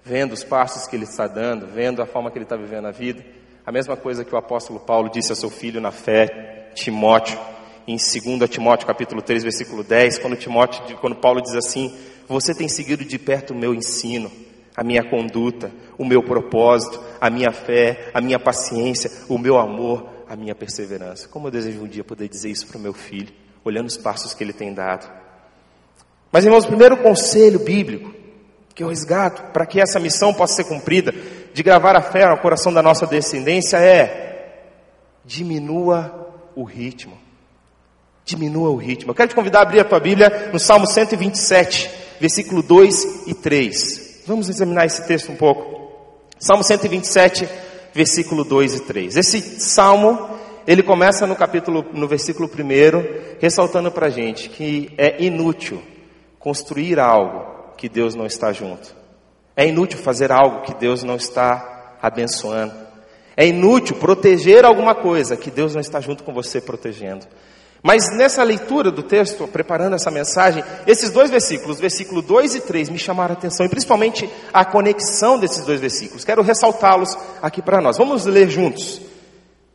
vendo 0.06 0.32
os 0.32 0.44
passos 0.44 0.88
que 0.88 0.96
ele 0.96 1.04
está 1.04 1.28
dando, 1.28 1.68
vendo 1.68 2.02
a 2.02 2.06
forma 2.06 2.32
que 2.32 2.38
ele 2.38 2.46
está 2.46 2.56
vivendo 2.56 2.88
a 2.88 2.92
vida. 2.92 3.24
A 3.66 3.72
mesma 3.72 3.98
coisa 3.98 4.24
que 4.24 4.34
o 4.34 4.38
apóstolo 4.38 4.80
Paulo 4.80 5.10
disse 5.10 5.34
a 5.34 5.36
seu 5.36 5.50
filho 5.50 5.82
na 5.82 5.92
fé, 5.92 6.70
Timóteo, 6.74 7.38
em 7.88 7.98
2 7.98 8.50
Timóteo 8.50 8.88
capítulo 8.88 9.22
3, 9.22 9.44
versículo 9.44 9.84
10, 9.84 10.20
quando, 10.20 10.36
Timóteo, 10.36 10.98
quando 10.98 11.16
Paulo 11.16 11.42
diz 11.42 11.56
assim, 11.56 11.94
você 12.28 12.54
tem 12.54 12.68
seguido 12.68 13.04
de 13.04 13.20
perto 13.20 13.54
o 13.54 13.58
meu 13.58 13.74
ensino, 13.74 14.32
a 14.76 14.84
minha 14.84 15.04
conduta, 15.04 15.72
o 15.98 16.06
meu 16.06 16.24
propósito, 16.24 17.00
a 17.20 17.30
minha 17.30 17.52
fé, 17.52 18.10
a 18.14 18.22
minha 18.22 18.40
paciência, 18.40 19.12
o 19.30 19.38
meu 19.38 19.58
amor, 19.58 20.10
a 20.28 20.36
minha 20.36 20.56
perseverança. 20.56 21.28
Como 21.28 21.48
eu 21.48 21.52
desejo 21.52 21.84
um 21.84 21.88
dia 21.88 22.04
poder 22.04 22.28
dizer 22.28 22.50
isso 22.50 22.66
para 22.68 22.78
o 22.78 22.82
meu 22.82 22.94
filho, 22.94 23.34
olhando 23.64 23.88
os 23.88 23.98
passos 23.98 24.34
que 24.34 24.44
ele 24.44 24.54
tem 24.54 24.74
dado. 24.74 25.10
Mas, 26.32 26.46
irmãos, 26.46 26.66
o 26.66 26.68
primeiro 26.68 26.98
conselho 26.98 27.60
bíblico 27.60 28.14
que 28.74 28.84
eu 28.84 28.88
resgato 28.88 29.52
para 29.52 29.66
que 29.66 29.80
essa 29.80 30.00
missão 30.00 30.34
possa 30.34 30.56
ser 30.56 30.64
cumprida, 30.64 31.14
de 31.54 31.62
gravar 31.62 31.96
a 31.96 32.02
fé 32.02 32.28
no 32.28 32.38
coração 32.40 32.74
da 32.74 32.82
nossa 32.82 33.06
descendência, 33.06 33.78
é 33.78 34.24
diminua 35.24 36.34
o 36.56 36.64
ritmo. 36.64 37.23
Diminua 38.26 38.70
o 38.70 38.78
ritmo. 38.78 39.12
Eu 39.12 39.16
quero 39.16 39.30
te 39.30 39.36
convidar 39.36 39.60
a 39.60 39.62
abrir 39.64 39.80
a 39.80 39.84
tua 39.84 40.00
Bíblia 40.00 40.50
no 40.52 40.60
Salmo 40.60 40.88
127, 40.88 41.90
versículo 42.20 42.64
2 42.64 43.28
e 43.28 43.34
3. 43.34 44.24
Vamos 44.26 44.48
examinar 44.50 44.86
esse 44.86 45.06
texto 45.06 45.32
um 45.32 45.36
pouco. 45.36 45.92
Salmo 46.40 46.64
127, 46.64 47.48
versículo 47.94 48.44
2 48.44 48.76
e 48.76 48.80
3. 48.82 49.18
Esse 49.18 49.42
salmo, 49.60 50.30
ele 50.66 50.82
começa 50.82 51.28
no 51.28 51.36
capítulo, 51.36 51.86
no 51.94 52.08
versículo 52.08 52.50
1, 52.50 53.40
ressaltando 53.40 53.92
para 53.92 54.08
a 54.08 54.10
gente 54.10 54.50
que 54.50 54.94
é 54.98 55.24
inútil 55.24 55.82
construir 56.40 57.00
algo 57.00 57.74
que 57.78 57.88
Deus 57.88 58.16
não 58.16 58.26
está 58.26 58.52
junto. 58.52 58.96
É 59.56 59.68
inútil 59.68 60.00
fazer 60.00 60.32
algo 60.32 60.62
que 60.62 60.74
Deus 60.74 61.04
não 61.04 61.16
está 61.16 61.98
abençoando. 62.02 62.74
É 63.36 63.48
inútil 63.48 63.96
proteger 63.96 64.66
alguma 64.66 64.96
coisa 64.96 65.38
que 65.38 65.52
Deus 65.52 65.74
não 65.74 65.82
está 65.82 66.00
junto 66.00 66.24
com 66.24 66.34
você 66.34 66.60
protegendo. 66.60 67.26
Mas 67.84 68.10
nessa 68.16 68.42
leitura 68.44 68.90
do 68.90 69.04
texto, 69.04 69.46
preparando 69.46 69.98
essa 69.98 70.10
mensagem, 70.10 70.64
esses 70.88 71.12
dois 71.12 71.30
versículos, 71.30 71.82
versículo 71.82 72.22
2 72.22 72.56
e 72.56 72.62
3, 72.62 72.88
me 72.88 72.98
chamaram 72.98 73.36
a 73.36 73.38
atenção, 73.38 73.66
e 73.66 73.70
principalmente 73.70 74.30
a 74.54 74.64
conexão 74.64 75.38
desses 75.38 75.66
dois 75.66 75.82
versículos. 75.82 76.24
Quero 76.24 76.42
ressaltá-los 76.42 77.18
aqui 77.42 77.62
para 77.62 77.82
nós. 77.82 77.98
Vamos 77.98 78.26
ler 78.26 78.50
juntos. 78.50 79.02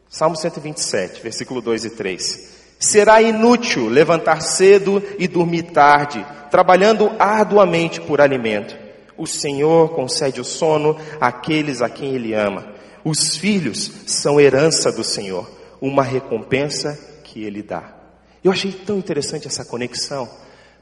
Salmo 0.08 0.36
127, 0.36 1.20
versículo 1.22 1.60
2 1.60 1.84
e 1.84 1.90
3. 1.90 2.48
Será 2.80 3.20
inútil 3.20 3.90
levantar 3.90 4.40
cedo 4.40 5.02
e 5.18 5.28
dormir 5.28 5.64
tarde, 5.64 6.24
trabalhando 6.50 7.12
arduamente 7.18 8.00
por 8.00 8.22
alimento. 8.22 8.74
O 9.18 9.26
Senhor 9.26 9.90
concede 9.90 10.40
o 10.40 10.44
sono 10.44 10.96
àqueles 11.20 11.82
a 11.82 11.90
quem 11.90 12.14
Ele 12.14 12.32
ama. 12.32 12.72
Os 13.04 13.36
filhos 13.36 13.90
são 14.06 14.40
herança 14.40 14.90
do 14.90 15.04
Senhor, 15.04 15.46
uma 15.78 16.02
recompensa 16.02 16.98
que 17.22 17.44
Ele 17.44 17.62
dá. 17.62 17.97
Eu 18.42 18.52
achei 18.52 18.72
tão 18.72 18.98
interessante 18.98 19.46
essa 19.46 19.64
conexão, 19.64 20.28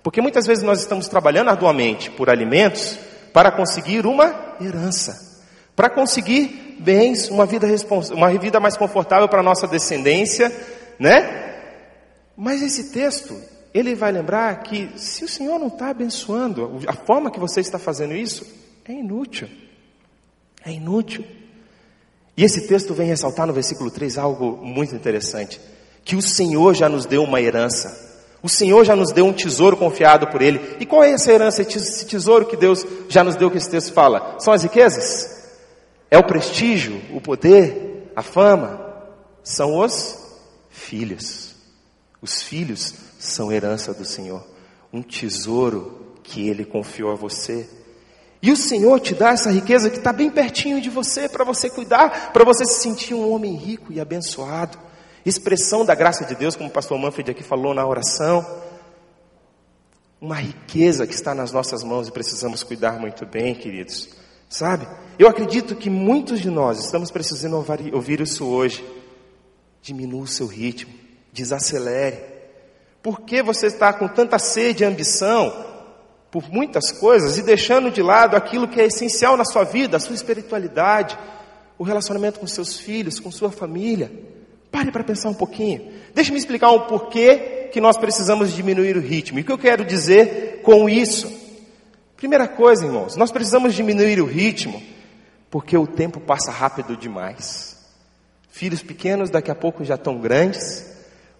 porque 0.02 0.20
muitas 0.20 0.46
vezes 0.46 0.62
nós 0.62 0.80
estamos 0.80 1.08
trabalhando 1.08 1.48
arduamente 1.48 2.10
por 2.10 2.30
alimentos 2.30 2.98
para 3.32 3.50
conseguir 3.50 4.06
uma 4.06 4.56
herança, 4.60 5.42
para 5.74 5.90
conseguir 5.90 6.76
bens, 6.78 7.28
uma 7.28 7.46
vida, 7.46 7.66
uma 8.12 8.30
vida 8.38 8.60
mais 8.60 8.76
confortável 8.76 9.28
para 9.28 9.40
a 9.40 9.42
nossa 9.42 9.66
descendência, 9.66 10.54
né? 10.98 11.54
Mas 12.36 12.62
esse 12.62 12.92
texto, 12.92 13.34
ele 13.72 13.94
vai 13.94 14.12
lembrar 14.12 14.62
que 14.62 14.90
se 14.96 15.24
o 15.24 15.28
Senhor 15.28 15.58
não 15.58 15.68
está 15.68 15.88
abençoando, 15.90 16.80
a 16.86 16.92
forma 16.92 17.30
que 17.30 17.40
você 17.40 17.60
está 17.60 17.78
fazendo 17.78 18.14
isso 18.14 18.46
é 18.84 18.92
inútil. 18.92 19.48
É 20.64 20.70
inútil. 20.70 21.24
E 22.36 22.44
esse 22.44 22.66
texto 22.66 22.92
vem 22.92 23.06
ressaltar 23.06 23.46
no 23.46 23.52
versículo 23.52 23.90
3 23.90 24.18
algo 24.18 24.58
muito 24.64 24.94
interessante: 24.94 25.60
que 26.06 26.14
o 26.14 26.22
Senhor 26.22 26.72
já 26.72 26.88
nos 26.88 27.04
deu 27.04 27.24
uma 27.24 27.40
herança. 27.40 28.06
O 28.40 28.48
Senhor 28.48 28.84
já 28.84 28.94
nos 28.94 29.12
deu 29.12 29.26
um 29.26 29.32
tesouro 29.32 29.76
confiado 29.76 30.28
por 30.28 30.40
Ele. 30.40 30.76
E 30.78 30.86
qual 30.86 31.02
é 31.02 31.10
essa 31.10 31.32
herança, 31.32 31.62
esse 31.62 32.06
tesouro 32.06 32.46
que 32.46 32.56
Deus 32.56 32.86
já 33.08 33.24
nos 33.24 33.34
deu, 33.34 33.50
que 33.50 33.58
esse 33.58 33.68
texto 33.68 33.92
fala? 33.92 34.36
São 34.38 34.54
as 34.54 34.62
riquezas? 34.62 35.48
É 36.08 36.16
o 36.16 36.22
prestígio, 36.22 37.02
o 37.12 37.20
poder, 37.20 38.12
a 38.14 38.22
fama? 38.22 38.80
São 39.42 39.80
os 39.80 40.16
filhos. 40.70 41.56
Os 42.22 42.40
filhos 42.40 42.94
são 43.18 43.50
herança 43.50 43.92
do 43.92 44.04
Senhor, 44.04 44.46
um 44.92 45.02
tesouro 45.02 46.14
que 46.22 46.48
Ele 46.48 46.64
confiou 46.64 47.10
a 47.10 47.16
você. 47.16 47.68
E 48.40 48.52
o 48.52 48.56
Senhor 48.56 49.00
te 49.00 49.12
dá 49.12 49.30
essa 49.30 49.50
riqueza 49.50 49.90
que 49.90 49.98
está 49.98 50.12
bem 50.12 50.30
pertinho 50.30 50.80
de 50.80 50.88
você, 50.88 51.28
para 51.28 51.44
você 51.44 51.68
cuidar, 51.68 52.32
para 52.32 52.44
você 52.44 52.64
se 52.64 52.80
sentir 52.80 53.12
um 53.12 53.32
homem 53.32 53.56
rico 53.56 53.92
e 53.92 53.98
abençoado. 53.98 54.86
Expressão 55.26 55.84
da 55.84 55.94
graça 55.94 56.24
de 56.24 56.34
Deus, 56.34 56.56
como 56.56 56.68
o 56.68 56.72
pastor 56.72 56.98
Manfred 56.98 57.32
aqui 57.32 57.42
falou 57.42 57.74
na 57.74 57.86
oração. 57.86 58.46
Uma 60.20 60.36
riqueza 60.36 61.06
que 61.06 61.12
está 61.12 61.34
nas 61.34 61.52
nossas 61.52 61.82
mãos 61.82 62.08
e 62.08 62.12
precisamos 62.12 62.62
cuidar 62.62 62.98
muito 62.98 63.26
bem, 63.26 63.54
queridos. 63.54 64.08
Sabe? 64.48 64.86
Eu 65.18 65.28
acredito 65.28 65.74
que 65.74 65.90
muitos 65.90 66.40
de 66.40 66.48
nós 66.48 66.84
estamos 66.84 67.10
precisando 67.10 67.56
ouvir 67.92 68.20
isso 68.20 68.46
hoje. 68.46 68.82
Diminua 69.82 70.22
o 70.22 70.26
seu 70.26 70.46
ritmo 70.46 71.06
desacelere. 71.36 72.18
Por 73.02 73.20
que 73.20 73.42
você 73.42 73.66
está 73.66 73.92
com 73.92 74.08
tanta 74.08 74.38
sede 74.38 74.82
e 74.82 74.86
ambição 74.86 75.64
por 76.30 76.50
muitas 76.50 76.90
coisas 76.90 77.36
e 77.36 77.42
deixando 77.42 77.90
de 77.90 78.02
lado 78.02 78.36
aquilo 78.36 78.66
que 78.66 78.80
é 78.80 78.86
essencial 78.86 79.36
na 79.36 79.44
sua 79.44 79.62
vida, 79.62 79.96
a 79.96 80.00
sua 80.00 80.14
espiritualidade, 80.14 81.16
o 81.78 81.84
relacionamento 81.84 82.40
com 82.40 82.46
seus 82.46 82.78
filhos, 82.78 83.20
com 83.20 83.30
sua 83.30 83.50
família? 83.50 84.10
Pare 84.70 84.90
para 84.90 85.04
pensar 85.04 85.28
um 85.28 85.34
pouquinho. 85.34 85.90
Deixe-me 86.14 86.38
explicar 86.38 86.70
um 86.70 86.80
porquê 86.80 87.68
que 87.72 87.80
nós 87.80 87.96
precisamos 87.96 88.52
diminuir 88.52 88.96
o 88.96 89.00
ritmo. 89.00 89.38
E 89.38 89.42
o 89.42 89.44
que 89.44 89.52
eu 89.52 89.58
quero 89.58 89.84
dizer 89.84 90.60
com 90.62 90.88
isso? 90.88 91.30
Primeira 92.16 92.48
coisa, 92.48 92.86
irmãos, 92.86 93.16
nós 93.16 93.30
precisamos 93.30 93.74
diminuir 93.74 94.20
o 94.20 94.26
ritmo 94.26 94.82
porque 95.50 95.76
o 95.76 95.86
tempo 95.86 96.20
passa 96.20 96.50
rápido 96.50 96.96
demais. 96.96 97.76
Filhos 98.50 98.82
pequenos 98.82 99.30
daqui 99.30 99.50
a 99.50 99.54
pouco 99.54 99.84
já 99.84 99.94
estão 99.94 100.18
grandes, 100.18 100.86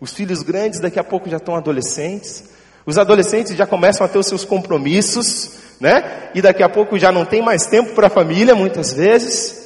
os 0.01 0.13
filhos 0.13 0.43
grandes 0.43 0.81
daqui 0.81 0.99
a 0.99 1.05
pouco 1.05 1.29
já 1.29 1.39
estão 1.39 1.57
adolescentes. 1.57 2.45
Os 2.85 2.99
adolescentes 2.99 3.57
já 3.57 3.67
começam 3.67 4.07
a 4.07 4.09
ter 4.09 4.19
os 4.19 4.27
seus 4.27 4.45
compromissos, 4.45 5.51
né? 5.81 6.31
E 6.35 6.43
daqui 6.43 6.63
a 6.63 6.69
pouco 6.69 6.99
já 6.99 7.11
não 7.11 7.25
tem 7.25 7.43
mais 7.43 7.67
tempo 7.67 7.95
para 7.95 8.07
a 8.07 8.11
família, 8.11 8.55
muitas 8.55 8.93
vezes. 8.93 9.66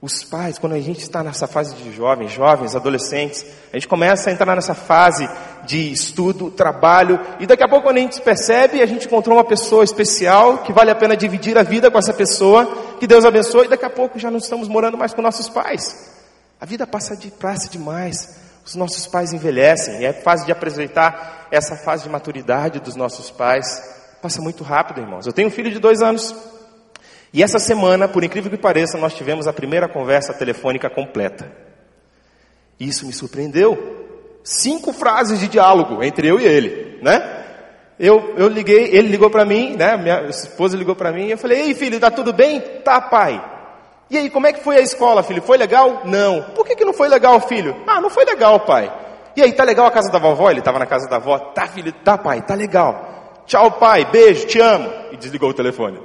Os 0.00 0.22
pais, 0.22 0.58
quando 0.58 0.74
a 0.74 0.80
gente 0.80 1.00
está 1.00 1.22
nessa 1.22 1.46
fase 1.46 1.74
de 1.74 1.92
jovens, 1.92 2.30
jovens, 2.30 2.76
adolescentes, 2.76 3.46
a 3.72 3.76
gente 3.76 3.88
começa 3.88 4.28
a 4.28 4.32
entrar 4.32 4.54
nessa 4.54 4.74
fase 4.74 5.28
de 5.64 5.90
estudo, 5.90 6.50
trabalho, 6.50 7.18
e 7.40 7.46
daqui 7.46 7.64
a 7.64 7.68
pouco 7.68 7.84
quando 7.86 7.96
a 7.96 8.00
gente 8.00 8.20
percebe, 8.20 8.82
a 8.82 8.86
gente 8.86 9.06
encontrou 9.06 9.36
uma 9.36 9.44
pessoa 9.44 9.82
especial, 9.82 10.58
que 10.58 10.72
vale 10.72 10.90
a 10.90 10.94
pena 10.94 11.16
dividir 11.16 11.56
a 11.56 11.62
vida 11.62 11.90
com 11.90 11.98
essa 11.98 12.12
pessoa, 12.12 12.96
que 13.00 13.06
Deus 13.06 13.24
abençoe, 13.24 13.66
e 13.66 13.68
daqui 13.68 13.86
a 13.86 13.90
pouco 13.90 14.18
já 14.18 14.30
não 14.30 14.38
estamos 14.38 14.68
morando 14.68 14.98
mais 14.98 15.14
com 15.14 15.22
nossos 15.22 15.48
pais. 15.48 16.14
A 16.60 16.66
vida 16.66 16.86
passa 16.86 17.16
de 17.16 17.30
praça 17.30 17.68
demais. 17.68 18.36
Os 18.64 18.74
nossos 18.74 19.06
pais 19.06 19.32
envelhecem, 19.32 20.04
é 20.04 20.12
fase 20.12 20.44
de 20.44 20.50
apresentar 20.50 21.46
essa 21.52 21.76
fase 21.76 22.02
de 22.02 22.08
maturidade 22.08 22.80
dos 22.80 22.96
nossos 22.96 23.30
pais. 23.30 23.66
Passa 24.20 24.42
muito 24.42 24.64
rápido, 24.64 25.00
irmãos. 25.00 25.24
Eu 25.24 25.32
tenho 25.32 25.46
um 25.48 25.52
filho 25.52 25.70
de 25.70 25.78
dois 25.78 26.02
anos. 26.02 26.34
E 27.36 27.42
essa 27.42 27.58
semana, 27.58 28.08
por 28.08 28.24
incrível 28.24 28.50
que 28.50 28.56
pareça, 28.56 28.96
nós 28.96 29.12
tivemos 29.12 29.46
a 29.46 29.52
primeira 29.52 29.86
conversa 29.86 30.32
telefônica 30.32 30.88
completa. 30.88 31.52
Isso 32.80 33.04
me 33.04 33.12
surpreendeu. 33.12 34.40
Cinco 34.42 34.90
frases 34.90 35.38
de 35.38 35.46
diálogo 35.46 36.02
entre 36.02 36.28
eu 36.28 36.40
e 36.40 36.46
ele, 36.46 36.98
né? 37.02 37.44
Eu, 38.00 38.36
eu 38.38 38.48
liguei, 38.48 38.84
ele 38.84 39.08
ligou 39.08 39.28
para 39.28 39.44
mim, 39.44 39.76
né? 39.76 39.98
Minha 39.98 40.22
esposa 40.30 40.78
ligou 40.78 40.96
para 40.96 41.12
mim 41.12 41.26
e 41.26 41.32
eu 41.32 41.36
falei: 41.36 41.60
Ei, 41.60 41.74
filho, 41.74 42.00
tá 42.00 42.10
tudo 42.10 42.32
bem? 42.32 42.58
Tá, 42.82 43.02
pai. 43.02 43.44
E 44.08 44.16
aí, 44.16 44.30
como 44.30 44.46
é 44.46 44.54
que 44.54 44.64
foi 44.64 44.78
a 44.78 44.80
escola, 44.80 45.22
filho? 45.22 45.42
Foi 45.42 45.58
legal? 45.58 46.06
Não. 46.06 46.42
Por 46.54 46.64
que, 46.64 46.74
que 46.74 46.86
não 46.86 46.94
foi 46.94 47.08
legal, 47.10 47.38
filho? 47.40 47.76
Ah, 47.86 48.00
não 48.00 48.08
foi 48.08 48.24
legal, 48.24 48.60
pai. 48.60 48.90
E 49.36 49.42
aí, 49.42 49.52
tá 49.52 49.62
legal 49.62 49.84
a 49.84 49.90
casa 49.90 50.10
da 50.10 50.18
vovó? 50.18 50.50
Ele 50.50 50.60
estava 50.60 50.78
na 50.78 50.86
casa 50.86 51.06
da 51.06 51.16
avó. 51.16 51.38
Tá, 51.38 51.66
filho? 51.66 51.92
Tá, 51.92 52.16
pai, 52.16 52.40
tá 52.40 52.54
legal. 52.54 53.42
Tchau, 53.44 53.72
pai, 53.72 54.06
beijo, 54.06 54.46
te 54.46 54.58
amo. 54.58 54.90
E 55.12 55.18
desligou 55.18 55.50
o 55.50 55.54
telefone. 55.54 56.00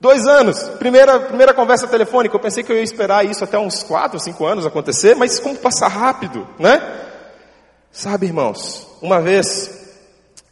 Dois 0.00 0.28
anos, 0.28 0.62
primeira, 0.78 1.18
primeira 1.18 1.52
conversa 1.52 1.88
telefônica. 1.88 2.34
Eu 2.34 2.40
pensei 2.40 2.62
que 2.62 2.70
eu 2.70 2.76
ia 2.76 2.82
esperar 2.82 3.26
isso 3.26 3.42
até 3.42 3.58
uns 3.58 3.82
quatro, 3.82 4.20
cinco 4.20 4.46
anos 4.46 4.64
acontecer, 4.64 5.16
mas 5.16 5.40
como 5.40 5.56
passar 5.56 5.88
rápido, 5.88 6.46
né? 6.58 7.06
Sabe, 7.90 8.26
irmãos, 8.26 8.86
uma 9.02 9.20
vez 9.20 9.96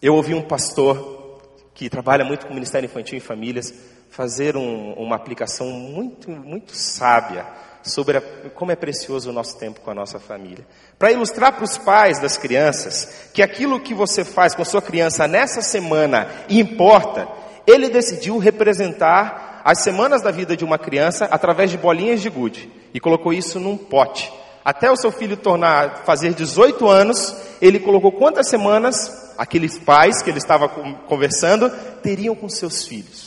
eu 0.03 0.15
ouvi 0.15 0.35
um 0.35 0.43
pastor 0.43 1.41
que 1.75 1.88
trabalha 1.88 2.25
muito 2.25 2.47
com 2.47 2.55
Ministério 2.55 2.87
Infantil 2.87 3.19
e 3.19 3.21
Famílias 3.21 3.73
fazer 4.11 4.57
um, 4.57 4.95
uma 4.95 5.15
aplicação 5.15 5.69
muito, 5.69 6.31
muito 6.31 6.73
sábia 6.75 7.47
sobre 7.83 8.19
a, 8.19 8.23
como 8.55 8.73
é 8.73 8.76
precioso 8.76 9.31
o 9.31 9.33
nosso 9.33 9.59
tempo 9.59 9.81
com 9.81 9.91
a 9.91 9.95
nossa 9.95 10.19
família. 10.19 10.67
Para 10.99 11.12
ilustrar 11.12 11.53
para 11.53 11.65
os 11.65 11.79
pais 11.79 12.19
das 12.19 12.37
crianças 12.37 13.31
que 13.33 13.43
aquilo 13.43 13.79
que 13.79 13.95
você 13.95 14.25
faz 14.25 14.55
com 14.55 14.65
sua 14.65 14.83
criança 14.83 15.29
nessa 15.29 15.62
semana 15.62 16.29
importa, 16.49 17.29
ele 17.67 17.89
decidiu 17.89 18.39
representar 18.39 19.63
as 19.65 19.83
semanas 19.83 20.23
da 20.23 20.31
vida 20.31 20.57
de 20.57 20.65
uma 20.65 20.79
criança 20.79 21.27
através 21.31 21.71
de 21.71 21.77
bolinhas 21.77 22.23
de 22.23 22.31
gude 22.31 22.71
e 22.95 23.01
colocou 23.01 23.33
isso 23.33 23.59
num 23.59 23.77
pote. 23.77 24.33
Até 24.65 24.91
o 24.91 24.97
seu 24.97 25.11
filho 25.11 25.37
tornar, 25.37 26.05
fazer 26.05 26.35
18 26.35 26.89
anos, 26.89 27.37
ele 27.61 27.81
colocou 27.81 28.13
quantas 28.13 28.49
semanas 28.49 29.35
aqueles 29.37 29.79
pais 29.79 30.23
que 30.23 30.31
ele 30.31 30.39
estava 30.39 30.69
conversando 30.69 31.71
teriam 32.03 32.35
com 32.35 32.49
seus 32.49 32.85
filhos. 32.85 33.25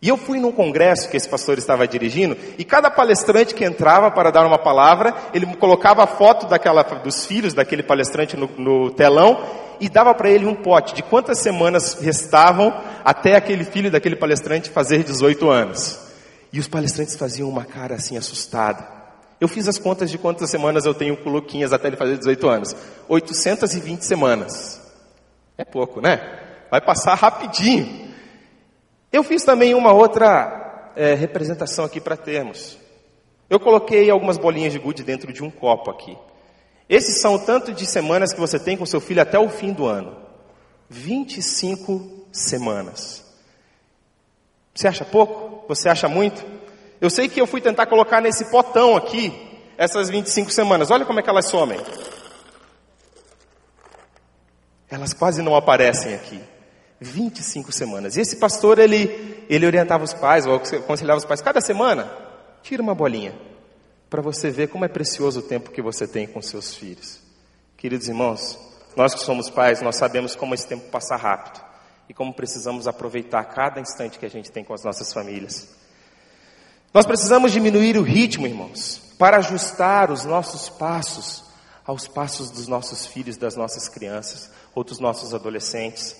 E 0.00 0.08
eu 0.08 0.16
fui 0.16 0.38
num 0.38 0.52
congresso 0.52 1.08
que 1.08 1.16
esse 1.16 1.28
pastor 1.28 1.56
estava 1.56 1.86
dirigindo, 1.88 2.36
e 2.58 2.64
cada 2.64 2.90
palestrante 2.90 3.54
que 3.54 3.64
entrava 3.64 4.10
para 4.10 4.30
dar 4.30 4.46
uma 4.46 4.58
palavra, 4.58 5.14
ele 5.32 5.46
colocava 5.56 6.04
a 6.04 6.06
foto 6.06 6.46
daquela, 6.46 6.82
dos 6.82 7.24
filhos 7.24 7.54
daquele 7.54 7.82
palestrante 7.82 8.36
no, 8.36 8.48
no 8.58 8.90
telão 8.90 9.64
e 9.80 9.88
dava 9.88 10.14
para 10.14 10.30
ele 10.30 10.46
um 10.46 10.54
pote 10.54 10.94
de 10.94 11.02
quantas 11.02 11.38
semanas 11.38 11.94
restavam 12.00 12.74
até 13.04 13.36
aquele 13.36 13.64
filho 13.64 13.90
daquele 13.90 14.16
palestrante 14.16 14.70
fazer 14.70 15.02
18 15.02 15.48
anos. 15.48 15.98
E 16.52 16.58
os 16.58 16.68
palestrantes 16.68 17.16
faziam 17.16 17.48
uma 17.48 17.64
cara 17.64 17.94
assim 17.94 18.16
assustada. 18.16 18.86
Eu 19.40 19.48
fiz 19.48 19.68
as 19.68 19.78
contas 19.78 20.10
de 20.10 20.16
quantas 20.16 20.48
semanas 20.48 20.86
eu 20.86 20.94
tenho 20.94 21.16
com 21.16 21.28
Luquinhas 21.28 21.72
até 21.72 21.88
ele 21.88 21.96
fazer 21.96 22.16
18 22.16 22.48
anos. 22.48 22.76
820 23.08 24.02
semanas. 24.02 24.80
É 25.58 25.64
pouco, 25.64 26.00
né? 26.00 26.20
Vai 26.70 26.80
passar 26.80 27.14
rapidinho. 27.14 28.05
Eu 29.12 29.22
fiz 29.22 29.44
também 29.44 29.74
uma 29.74 29.92
outra 29.92 30.92
é, 30.96 31.14
representação 31.14 31.84
aqui 31.84 32.00
para 32.00 32.16
termos. 32.16 32.76
Eu 33.48 33.60
coloquei 33.60 34.10
algumas 34.10 34.36
bolinhas 34.36 34.72
de 34.72 34.78
gude 34.78 35.04
dentro 35.04 35.32
de 35.32 35.42
um 35.42 35.50
copo 35.50 35.90
aqui. 35.90 36.16
Esses 36.88 37.20
são 37.20 37.34
o 37.34 37.38
tanto 37.38 37.72
de 37.72 37.86
semanas 37.86 38.32
que 38.32 38.40
você 38.40 38.58
tem 38.58 38.76
com 38.76 38.86
seu 38.86 39.00
filho 39.00 39.22
até 39.22 39.38
o 39.38 39.48
fim 39.48 39.72
do 39.72 39.86
ano. 39.86 40.16
25 40.88 42.26
semanas. 42.32 43.24
Você 44.74 44.88
acha 44.88 45.04
pouco? 45.04 45.66
Você 45.68 45.88
acha 45.88 46.08
muito? 46.08 46.44
Eu 47.00 47.10
sei 47.10 47.28
que 47.28 47.40
eu 47.40 47.46
fui 47.46 47.60
tentar 47.60 47.86
colocar 47.86 48.20
nesse 48.20 48.50
potão 48.50 48.96
aqui 48.96 49.32
essas 49.76 50.08
25 50.08 50.50
semanas. 50.50 50.90
Olha 50.90 51.04
como 51.04 51.18
é 51.18 51.22
que 51.22 51.30
elas 51.30 51.46
somem. 51.46 51.80
Elas 54.88 55.12
quase 55.12 55.42
não 55.42 55.56
aparecem 55.56 56.14
aqui. 56.14 56.40
25 57.00 57.72
semanas. 57.72 58.16
E 58.16 58.20
esse 58.20 58.36
pastor, 58.36 58.78
ele, 58.78 59.44
ele 59.48 59.66
orientava 59.66 60.04
os 60.04 60.14
pais, 60.14 60.46
ou 60.46 60.54
aconselhava 60.54 61.18
os 61.18 61.24
pais, 61.24 61.40
cada 61.40 61.60
semana, 61.60 62.10
tira 62.62 62.82
uma 62.82 62.94
bolinha, 62.94 63.34
para 64.08 64.22
você 64.22 64.50
ver 64.50 64.68
como 64.68 64.84
é 64.84 64.88
precioso 64.88 65.40
o 65.40 65.42
tempo 65.42 65.70
que 65.70 65.82
você 65.82 66.06
tem 66.06 66.26
com 66.26 66.40
seus 66.40 66.74
filhos. 66.74 67.20
Queridos 67.76 68.08
irmãos, 68.08 68.58
nós 68.96 69.14
que 69.14 69.20
somos 69.20 69.50
pais, 69.50 69.82
nós 69.82 69.96
sabemos 69.96 70.34
como 70.34 70.54
esse 70.54 70.66
tempo 70.66 70.88
passa 70.90 71.16
rápido 71.16 71.62
e 72.08 72.14
como 72.14 72.32
precisamos 72.32 72.86
aproveitar 72.88 73.44
cada 73.44 73.80
instante 73.80 74.18
que 74.18 74.26
a 74.26 74.30
gente 74.30 74.50
tem 74.50 74.64
com 74.64 74.72
as 74.72 74.82
nossas 74.82 75.12
famílias. 75.12 75.68
Nós 76.94 77.04
precisamos 77.04 77.52
diminuir 77.52 77.98
o 77.98 78.02
ritmo, 78.02 78.46
irmãos, 78.46 79.02
para 79.18 79.36
ajustar 79.36 80.10
os 80.10 80.24
nossos 80.24 80.70
passos 80.70 81.44
aos 81.84 82.08
passos 82.08 82.50
dos 82.50 82.66
nossos 82.66 83.06
filhos, 83.06 83.36
das 83.36 83.54
nossas 83.54 83.88
crianças 83.88 84.50
ou 84.74 84.82
dos 84.82 84.98
nossos 84.98 85.32
adolescentes. 85.32 86.16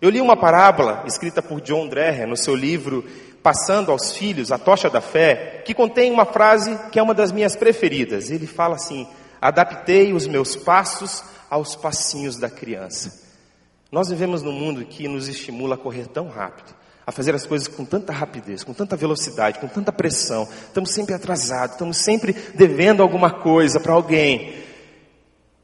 Eu 0.00 0.10
li 0.10 0.20
uma 0.20 0.36
parábola 0.36 1.04
escrita 1.06 1.40
por 1.40 1.60
John 1.60 1.88
Dreher 1.88 2.26
no 2.26 2.36
seu 2.36 2.54
livro 2.54 3.04
Passando 3.42 3.90
aos 3.92 4.16
Filhos, 4.16 4.52
a 4.52 4.58
Tocha 4.58 4.90
da 4.90 5.00
Fé, 5.00 5.62
que 5.64 5.72
contém 5.72 6.12
uma 6.12 6.26
frase 6.26 6.78
que 6.90 6.98
é 6.98 7.02
uma 7.02 7.14
das 7.14 7.32
minhas 7.32 7.56
preferidas. 7.56 8.30
Ele 8.30 8.46
fala 8.46 8.74
assim: 8.74 9.06
Adaptei 9.40 10.12
os 10.12 10.26
meus 10.26 10.56
passos 10.56 11.24
aos 11.48 11.76
passinhos 11.76 12.36
da 12.36 12.50
criança. 12.50 13.24
Nós 13.90 14.08
vivemos 14.08 14.42
num 14.42 14.52
mundo 14.52 14.84
que 14.84 15.08
nos 15.08 15.28
estimula 15.28 15.76
a 15.76 15.78
correr 15.78 16.08
tão 16.08 16.28
rápido, 16.28 16.74
a 17.06 17.12
fazer 17.12 17.34
as 17.34 17.46
coisas 17.46 17.68
com 17.68 17.84
tanta 17.84 18.12
rapidez, 18.12 18.64
com 18.64 18.74
tanta 18.74 18.96
velocidade, 18.96 19.60
com 19.60 19.68
tanta 19.68 19.92
pressão. 19.92 20.46
Estamos 20.66 20.90
sempre 20.90 21.14
atrasados, 21.14 21.76
estamos 21.76 21.96
sempre 21.98 22.34
devendo 22.54 23.02
alguma 23.02 23.30
coisa 23.30 23.80
para 23.80 23.92
alguém. 23.92 24.56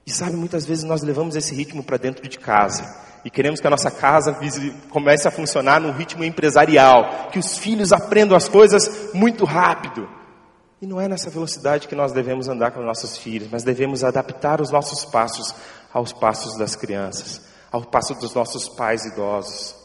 E 0.07 0.11
sabe, 0.11 0.37
muitas 0.37 0.65
vezes 0.65 0.85
nós 0.85 1.03
levamos 1.03 1.37
esse 1.37 1.55
ritmo 1.55 1.83
para 1.83 1.97
dentro 1.97 2.27
de 2.29 2.39
casa. 2.39 3.12
E 3.25 3.31
queremos 3.31 3.61
que 3.61 3.67
a 3.67 3.71
nossa 3.71 3.91
casa 3.91 4.37
comece 4.91 5.29
a 5.29 5.31
funcionar 5.31 5.81
num 5.81 5.93
ritmo 5.93 6.25
empresarial. 6.25 7.29
Que 7.31 7.39
os 7.39 7.57
filhos 7.57 7.93
aprendam 7.93 8.37
as 8.37 8.49
coisas 8.49 9.13
muito 9.15 9.45
rápido. 9.45 10.09
E 10.81 10.87
não 10.87 11.01
é 11.01 11.07
nessa 11.07 11.31
velocidade 11.31 11.87
que 11.87 11.95
nós 11.95 12.11
devemos 12.11 12.49
andar 12.49 12.73
com 12.73 12.81
os 12.81 12.87
nossos 12.87 13.17
filhos, 13.17 13.49
mas 13.51 13.63
devemos 13.63 14.03
adaptar 14.03 14.61
os 14.61 14.71
nossos 14.73 15.05
passos 15.05 15.55
aos 15.93 16.13
passos 16.13 16.59
das 16.59 16.75
crianças, 16.75 17.43
ao 17.71 17.83
passo 17.83 18.15
dos 18.15 18.35
nossos 18.35 18.69
pais 18.69 19.05
idosos. 19.05 19.82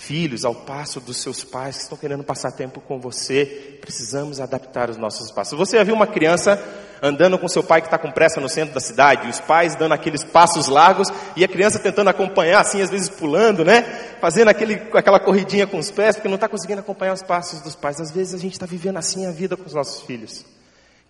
Filhos, 0.00 0.46
ao 0.46 0.54
passo 0.54 0.98
dos 0.98 1.18
seus 1.18 1.44
pais 1.44 1.76
que 1.76 1.82
estão 1.82 1.98
querendo 1.98 2.24
passar 2.24 2.50
tempo 2.52 2.80
com 2.80 2.98
você, 2.98 3.78
precisamos 3.82 4.40
adaptar 4.40 4.88
os 4.88 4.96
nossos 4.96 5.30
passos. 5.30 5.58
Você 5.58 5.76
já 5.76 5.84
viu 5.84 5.94
uma 5.94 6.06
criança 6.06 6.58
andando 7.02 7.38
com 7.38 7.46
seu 7.46 7.62
pai 7.62 7.82
que 7.82 7.86
está 7.86 7.98
com 7.98 8.10
pressa 8.10 8.40
no 8.40 8.48
centro 8.48 8.72
da 8.72 8.80
cidade, 8.80 9.28
os 9.28 9.40
pais 9.40 9.76
dando 9.76 9.92
aqueles 9.92 10.24
passos 10.24 10.68
largos, 10.68 11.08
e 11.36 11.44
a 11.44 11.48
criança 11.48 11.78
tentando 11.78 12.08
acompanhar, 12.08 12.62
assim, 12.62 12.80
às 12.80 12.88
vezes 12.88 13.10
pulando, 13.10 13.62
né? 13.62 13.82
Fazendo 14.22 14.48
aquele, 14.48 14.80
aquela 14.94 15.20
corridinha 15.20 15.66
com 15.66 15.78
os 15.78 15.90
pés, 15.90 16.16
porque 16.16 16.28
não 16.28 16.36
está 16.36 16.48
conseguindo 16.48 16.80
acompanhar 16.80 17.12
os 17.12 17.22
passos 17.22 17.60
dos 17.60 17.76
pais. 17.76 18.00
Às 18.00 18.10
vezes 18.10 18.32
a 18.32 18.38
gente 18.38 18.54
está 18.54 18.64
vivendo 18.64 18.96
assim 18.96 19.26
a 19.26 19.30
vida 19.30 19.54
com 19.54 19.66
os 19.66 19.74
nossos 19.74 20.00
filhos, 20.06 20.46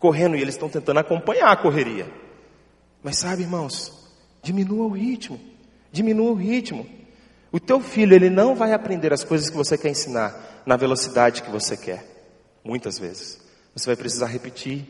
correndo, 0.01 0.35
e 0.35 0.43
eles 0.43 0.57
estão 0.57 0.69
tentando 0.69 0.99
acompanhar 0.99 1.53
a 1.53 1.57
correria. 1.57 2.13
Mas 3.05 3.19
sabe, 3.19 3.43
irmãos, 3.43 3.93
diminua 4.43 4.87
o 4.87 4.91
ritmo, 4.91 5.41
diminua 5.93 6.33
o 6.33 6.35
ritmo. 6.35 7.00
O 7.53 7.59
teu 7.59 7.81
filho, 7.81 8.15
ele 8.15 8.31
não 8.31 8.55
vai 8.55 8.73
aprender 8.73 9.13
as 9.13 9.25
coisas 9.25 9.51
que 9.51 9.57
você 9.57 9.77
quer 9.77 9.89
ensinar 9.89 10.63
na 10.65 10.77
velocidade 10.77 11.43
que 11.43 11.51
você 11.51 11.77
quer. 11.77 12.05
Muitas 12.65 12.99
vezes. 12.99 13.41
Você 13.75 13.87
vai 13.87 13.97
precisar 13.97 14.27
repetir, 14.27 14.85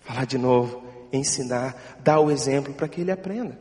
falar 0.00 0.24
de 0.24 0.38
novo, 0.38 0.82
ensinar, 1.12 1.96
dar 2.00 2.20
o 2.20 2.30
exemplo 2.30 2.72
para 2.72 2.88
que 2.88 3.00
ele 3.00 3.10
aprenda. 3.10 3.58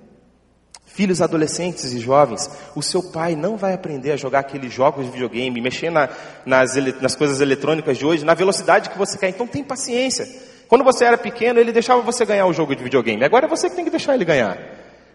Filhos 0.86 1.22
adolescentes 1.22 1.92
e 1.92 2.00
jovens, 2.00 2.50
o 2.76 2.82
seu 2.82 3.04
pai 3.04 3.36
não 3.36 3.58
vai 3.58 3.74
aprender 3.74 4.12
a 4.12 4.18
jogar 4.18 4.40
aqueles 4.40 4.72
jogos 4.72 5.06
de 5.06 5.12
videogame, 5.12 5.60
mexer 5.60 5.90
na, 5.90 6.10
nas, 6.46 6.76
nas 7.02 7.16
coisas 7.16 7.42
eletrônicas 7.42 7.98
de 7.98 8.06
hoje, 8.06 8.24
na 8.24 8.34
velocidade 8.34 8.90
que 8.90 8.98
você 8.98 9.18
quer. 9.18 9.30
Então 9.30 9.48
tem 9.48 9.64
paciência. 9.64 10.26
Quando 10.68 10.84
você 10.84 11.04
era 11.04 11.18
pequeno, 11.18 11.60
ele 11.60 11.72
deixava 11.72 12.02
você 12.02 12.24
ganhar 12.26 12.46
o 12.46 12.54
jogo 12.54 12.76
de 12.76 12.84
videogame. 12.84 13.24
Agora 13.26 13.46
é 13.46 13.50
você 13.50 13.70
que 13.70 13.76
tem 13.76 13.84
que 13.84 13.92
deixar 13.92 14.16
ele 14.16 14.24
ganhar. 14.24 14.58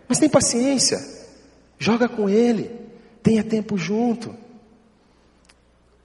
Mas 0.07 0.19
tem 0.19 0.29
paciência. 0.29 0.99
Joga 1.79 2.09
com 2.09 2.29
ele. 2.29 2.90
Tenha 3.23 3.45
tempo 3.45 3.77
junto. 3.77 4.35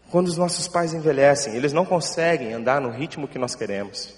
Quando 0.10 0.28
os 0.28 0.38
nossos 0.38 0.68
pais 0.68 0.94
envelhecem, 0.94 1.56
eles 1.56 1.74
não 1.74 1.86
conseguem 1.86 2.54
andar 2.54 2.80
no 2.80 2.90
ritmo 2.90 3.28
que 3.28 3.40
nós 3.40 3.56
queremos. 3.56 4.14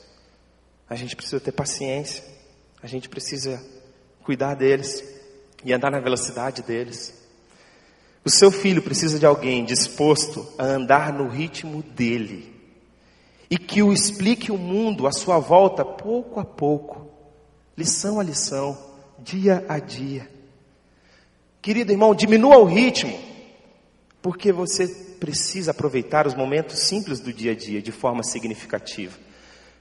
A 0.90 0.96
gente 0.96 1.16
precisa 1.16 1.40
ter 1.40 1.52
paciência. 1.52 2.24
A 2.82 2.88
gente 2.88 3.10
precisa 3.10 3.62
cuidar 4.24 4.56
deles 4.56 5.04
e 5.64 5.74
andar 5.74 5.92
na 5.92 6.00
velocidade 6.00 6.62
deles. 6.62 7.14
O 8.24 8.30
seu 8.30 8.52
filho 8.52 8.82
precisa 8.82 9.18
de 9.18 9.26
alguém 9.26 9.64
disposto 9.64 10.46
a 10.58 10.66
andar 10.66 11.14
no 11.14 11.28
ritmo 11.28 11.82
dele 11.82 12.54
e 13.50 13.58
que 13.58 13.82
o 13.82 13.94
explique 13.94 14.52
o 14.52 14.58
mundo 14.58 15.08
à 15.08 15.12
sua 15.12 15.40
volta 15.40 15.86
pouco 15.86 16.40
a 16.40 16.46
pouco, 16.46 17.08
lição 17.78 18.20
a 18.20 18.24
lição, 18.24 18.78
dia 19.20 19.66
a 19.70 19.80
dia. 19.80 20.30
Querido 21.68 21.92
irmão, 21.92 22.16
diminua 22.16 22.60
o 22.60 22.64
ritmo, 22.64 23.14
porque 24.22 24.54
você 24.54 24.88
precisa 25.20 25.72
aproveitar 25.72 26.26
os 26.26 26.34
momentos 26.34 26.88
simples 26.88 27.20
do 27.20 27.34
dia 27.34 27.52
a 27.52 27.56
dia 27.56 27.82
de 27.82 27.92
forma 27.92 28.24
significativa. 28.24 29.18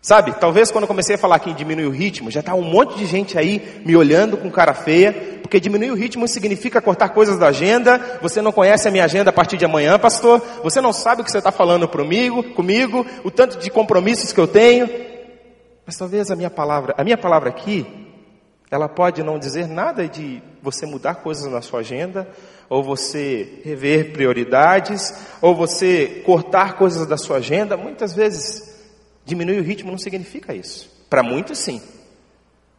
Sabe, 0.03 0.35
talvez 0.41 0.73
quando 0.73 0.83
eu 0.83 0.89
comecei 0.89 1.15
a 1.15 1.19
falar 1.19 1.39
que 1.39 1.55
diminuir 1.55 1.87
o 1.87 1.93
ritmo, 1.93 2.29
já 2.29 2.41
está 2.41 2.57
um 2.57 2.63
monte 2.65 2.99
de 2.99 3.07
gente 3.07 3.39
aí 3.39 3.81
me 3.87 3.95
olhando 3.95 4.37
com 4.37 4.51
cara 4.51 4.75
feia, 4.75 5.13
porque 5.41 5.61
diminuir 5.61 5.93
o 5.93 5.95
ritmo 5.95 6.27
significa 6.27 6.81
cortar 6.81 7.11
coisas 7.11 7.39
da 7.39 7.47
agenda, 7.47 8.19
você 8.21 8.43
não 8.43 8.51
conhece 8.51 8.89
a 8.89 8.91
minha 8.91 9.05
agenda 9.05 9.31
a 9.31 9.33
partir 9.33 9.57
de 9.57 9.65
amanhã, 9.65 9.97
pastor, 9.97 10.45
você 10.65 10.81
não 10.81 10.93
sabe 10.93 11.23
o 11.23 11.25
que 11.25 11.31
você 11.31 11.39
está 11.39 11.53
falando 11.53 11.87
comigo, 11.87 12.43
comigo, 12.55 13.07
o 13.23 13.31
tanto 13.31 13.59
de 13.59 13.71
compromissos 13.71 14.33
que 14.33 14.41
eu 14.41 14.49
tenho. 14.49 14.91
Mas 15.87 15.97
talvez 15.97 16.33
a 16.33 16.35
minha 16.35 16.51
palavra, 16.51 16.97
a 16.99 17.05
minha 17.05 17.17
palavra 17.17 17.49
aqui, 17.49 18.06
ela 18.71 18.89
pode 18.89 19.23
não 19.23 19.39
dizer 19.39 19.67
nada 19.67 20.09
de 20.09 20.43
você 20.63 20.87
mudar 20.87 21.17
coisas 21.17 21.51
na 21.51 21.63
sua 21.63 21.81
agenda, 21.81 22.29
ou 22.69 22.83
você 22.83 23.61
rever 23.65 24.13
prioridades, 24.13 25.15
ou 25.41 25.55
você 25.55 26.23
cortar 26.25 26.77
coisas 26.77 27.07
da 27.07 27.17
sua 27.17 27.37
agenda. 27.37 27.77
Muitas 27.77 28.15
vezes 28.15 28.77
Diminuir 29.27 29.59
o 29.59 29.63
ritmo 29.63 29.91
não 29.91 29.99
significa 29.99 30.55
isso. 30.55 30.89
Para 31.11 31.21
muitos, 31.21 31.59
sim. 31.59 31.83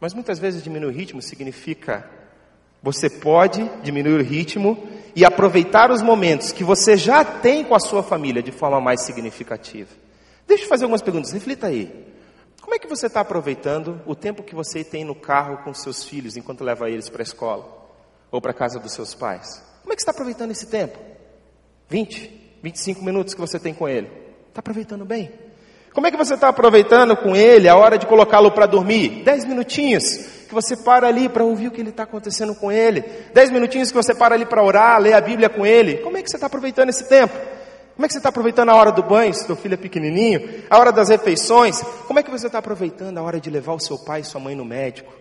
Mas 0.00 0.14
muitas 0.14 0.38
vezes 0.38 0.64
diminuir 0.64 0.88
o 0.88 0.96
ritmo 0.96 1.20
significa 1.20 2.08
você 2.82 3.10
pode 3.10 3.68
diminuir 3.82 4.20
o 4.20 4.22
ritmo 4.22 4.88
e 5.14 5.24
aproveitar 5.24 5.90
os 5.90 6.00
momentos 6.00 6.52
que 6.52 6.64
você 6.64 6.96
já 6.96 7.22
tem 7.24 7.64
com 7.64 7.74
a 7.74 7.80
sua 7.80 8.02
família 8.02 8.42
de 8.42 8.52
forma 8.52 8.80
mais 8.80 9.02
significativa. 9.02 9.90
Deixa 10.46 10.64
eu 10.64 10.68
fazer 10.68 10.84
algumas 10.84 11.02
perguntas, 11.02 11.32
reflita 11.32 11.66
aí. 11.66 12.07
Como 12.68 12.74
é 12.74 12.78
que 12.78 12.86
você 12.86 13.06
está 13.06 13.20
aproveitando 13.20 13.98
o 14.04 14.14
tempo 14.14 14.42
que 14.42 14.54
você 14.54 14.84
tem 14.84 15.02
no 15.02 15.14
carro 15.14 15.56
com 15.64 15.72
seus 15.72 16.04
filhos 16.04 16.36
enquanto 16.36 16.62
leva 16.62 16.90
eles 16.90 17.08
para 17.08 17.22
a 17.22 17.24
escola 17.24 17.66
ou 18.30 18.42
para 18.42 18.50
a 18.50 18.54
casa 18.54 18.78
dos 18.78 18.92
seus 18.92 19.14
pais? 19.14 19.64
Como 19.80 19.90
é 19.90 19.96
que 19.96 20.02
você 20.02 20.10
está 20.10 20.12
aproveitando 20.12 20.50
esse 20.50 20.66
tempo? 20.66 20.98
20, 21.88 22.58
25 22.62 23.02
minutos 23.02 23.32
que 23.32 23.40
você 23.40 23.58
tem 23.58 23.72
com 23.72 23.88
ele. 23.88 24.08
Está 24.50 24.60
aproveitando 24.60 25.06
bem? 25.06 25.32
Como 25.94 26.06
é 26.06 26.10
que 26.10 26.16
você 26.18 26.34
está 26.34 26.48
aproveitando 26.48 27.16
com 27.16 27.34
ele 27.34 27.70
a 27.70 27.74
hora 27.74 27.96
de 27.96 28.06
colocá-lo 28.06 28.52
para 28.52 28.66
dormir? 28.66 29.22
Dez 29.24 29.46
minutinhos 29.46 30.04
que 30.46 30.52
você 30.52 30.76
para 30.76 31.08
ali 31.08 31.26
para 31.26 31.44
ouvir 31.44 31.68
o 31.68 31.70
que 31.70 31.80
ele 31.80 31.88
está 31.88 32.02
acontecendo 32.02 32.54
com 32.54 32.70
ele. 32.70 33.00
Dez 33.32 33.50
minutinhos 33.50 33.88
que 33.88 33.96
você 33.96 34.14
para 34.14 34.34
ali 34.34 34.44
para 34.44 34.62
orar, 34.62 35.00
ler 35.00 35.14
a 35.14 35.22
Bíblia 35.22 35.48
com 35.48 35.64
ele. 35.64 36.02
Como 36.02 36.18
é 36.18 36.22
que 36.22 36.28
você 36.28 36.36
está 36.36 36.48
aproveitando 36.48 36.90
esse 36.90 37.08
tempo? 37.08 37.34
Como 37.98 38.06
é 38.06 38.06
que 38.06 38.12
você 38.12 38.20
está 38.20 38.28
aproveitando 38.28 38.68
a 38.68 38.76
hora 38.76 38.92
do 38.92 39.02
banho, 39.02 39.34
se 39.34 39.44
seu 39.44 39.56
filho 39.56 39.74
é 39.74 39.76
pequenininho? 39.76 40.62
A 40.70 40.78
hora 40.78 40.92
das 40.92 41.08
refeições? 41.08 41.82
Como 42.06 42.20
é 42.20 42.22
que 42.22 42.30
você 42.30 42.46
está 42.46 42.60
aproveitando 42.60 43.18
a 43.18 43.22
hora 43.22 43.40
de 43.40 43.50
levar 43.50 43.72
o 43.72 43.80
seu 43.80 43.98
pai 43.98 44.20
e 44.20 44.24
sua 44.24 44.40
mãe 44.40 44.54
no 44.54 44.64
médico? 44.64 45.12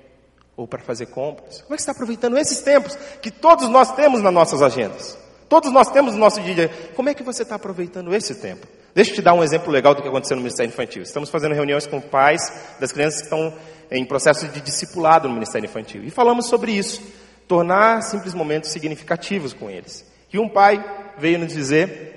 Ou 0.55 0.67
para 0.67 0.79
fazer 0.83 1.07
compras? 1.07 1.61
Como 1.63 1.73
é 1.73 1.75
que 1.75 1.81
você 1.81 1.89
está 1.89 1.91
aproveitando 1.93 2.37
esses 2.37 2.61
tempos 2.61 2.95
que 3.19 3.31
todos 3.31 3.67
nós 3.67 3.95
temos 3.95 4.21
nas 4.21 4.31
nossas 4.31 4.61
agendas? 4.61 5.17
Todos 5.49 5.71
nós 5.71 5.89
temos 5.89 6.13
no 6.13 6.19
nosso 6.19 6.39
dia. 6.39 6.69
Como 6.95 7.09
é 7.09 7.15
que 7.15 7.23
você 7.23 7.41
está 7.41 7.55
aproveitando 7.55 8.13
esse 8.13 8.35
tempo? 8.35 8.67
Deixa 8.93 9.09
eu 9.09 9.15
te 9.15 9.21
dar 9.23 9.33
um 9.33 9.43
exemplo 9.43 9.71
legal 9.71 9.95
do 9.95 10.03
que 10.03 10.07
aconteceu 10.07 10.35
no 10.35 10.43
Ministério 10.43 10.69
Infantil. 10.69 11.01
Estamos 11.01 11.31
fazendo 11.31 11.55
reuniões 11.55 11.87
com 11.87 11.99
pais 11.99 12.43
das 12.79 12.91
crianças 12.91 13.21
que 13.21 13.25
estão 13.25 13.51
em 13.89 14.05
processo 14.05 14.47
de 14.49 14.61
discipulado 14.61 15.27
no 15.27 15.33
Ministério 15.33 15.65
Infantil. 15.65 16.03
E 16.03 16.11
falamos 16.11 16.45
sobre 16.45 16.73
isso, 16.73 17.01
tornar 17.47 18.03
simples 18.03 18.35
momentos 18.35 18.69
significativos 18.69 19.51
com 19.51 19.67
eles. 19.67 20.05
E 20.31 20.37
um 20.37 20.47
pai 20.47 20.85
veio 21.17 21.39
nos 21.39 21.51
dizer 21.51 22.16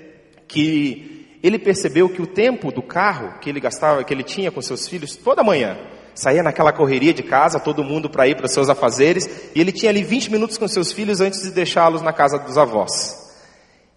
que 0.51 1.37
ele 1.41 1.57
percebeu 1.57 2.09
que 2.09 2.21
o 2.21 2.27
tempo 2.27 2.71
do 2.71 2.81
carro 2.81 3.39
que 3.39 3.49
ele 3.49 3.59
gastava, 3.59 4.03
que 4.03 4.13
ele 4.13 4.21
tinha 4.21 4.51
com 4.51 4.61
seus 4.61 4.87
filhos 4.87 5.15
toda 5.15 5.43
manhã, 5.43 5.77
saía 6.13 6.43
naquela 6.43 6.73
correria 6.73 7.13
de 7.13 7.23
casa, 7.23 7.57
todo 7.57 7.83
mundo 7.85 8.09
para 8.09 8.27
ir 8.27 8.35
para 8.35 8.45
os 8.45 8.51
seus 8.51 8.69
afazeres, 8.69 9.49
e 9.55 9.61
ele 9.61 9.71
tinha 9.71 9.89
ali 9.89 10.03
20 10.03 10.29
minutos 10.29 10.57
com 10.57 10.67
seus 10.67 10.91
filhos 10.91 11.21
antes 11.21 11.41
de 11.41 11.51
deixá-los 11.51 12.01
na 12.01 12.11
casa 12.11 12.37
dos 12.37 12.57
avós. 12.57 13.17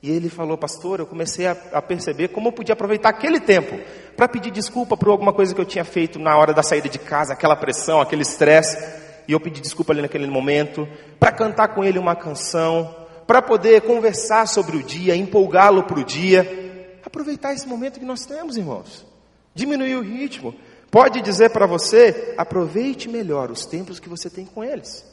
E 0.00 0.10
ele 0.10 0.28
falou, 0.28 0.56
pastor, 0.56 1.00
eu 1.00 1.06
comecei 1.06 1.46
a, 1.46 1.56
a 1.72 1.82
perceber 1.82 2.28
como 2.28 2.48
eu 2.48 2.52
podia 2.52 2.74
aproveitar 2.74 3.08
aquele 3.08 3.40
tempo 3.40 3.76
para 4.16 4.28
pedir 4.28 4.52
desculpa 4.52 4.96
por 4.96 5.08
alguma 5.08 5.32
coisa 5.32 5.52
que 5.52 5.60
eu 5.60 5.64
tinha 5.64 5.84
feito 5.84 6.20
na 6.20 6.36
hora 6.36 6.54
da 6.54 6.62
saída 6.62 6.88
de 6.88 7.00
casa, 7.00 7.32
aquela 7.32 7.56
pressão, 7.56 8.00
aquele 8.00 8.22
estresse. 8.22 8.78
E 9.26 9.32
eu 9.32 9.40
pedi 9.40 9.60
desculpa 9.60 9.92
ali 9.92 10.02
naquele 10.02 10.26
momento, 10.28 10.86
para 11.18 11.32
cantar 11.32 11.68
com 11.68 11.82
ele 11.82 11.98
uma 11.98 12.14
canção, 12.14 13.03
para 13.26 13.42
poder 13.42 13.82
conversar 13.82 14.46
sobre 14.46 14.76
o 14.76 14.82
dia, 14.82 15.16
empolgá-lo 15.16 15.84
para 15.84 16.00
o 16.00 16.04
dia. 16.04 16.98
Aproveitar 17.04 17.52
esse 17.52 17.66
momento 17.66 17.98
que 17.98 18.04
nós 18.04 18.24
temos, 18.24 18.56
irmãos. 18.56 19.06
Diminuir 19.54 19.96
o 19.96 20.02
ritmo. 20.02 20.54
Pode 20.90 21.20
dizer 21.20 21.50
para 21.50 21.66
você, 21.66 22.34
aproveite 22.37 23.08
melhor 23.08 23.50
os 23.50 23.66
tempos 23.66 23.98
que 23.98 24.08
você 24.08 24.30
tem 24.30 24.44
com 24.44 24.62
eles. 24.62 25.04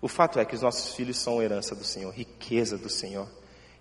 O 0.00 0.08
fato 0.08 0.38
é 0.38 0.44
que 0.44 0.54
os 0.54 0.62
nossos 0.62 0.94
filhos 0.94 1.18
são 1.18 1.42
herança 1.42 1.74
do 1.74 1.84
Senhor, 1.84 2.12
riqueza 2.12 2.76
do 2.76 2.88
Senhor. 2.88 3.28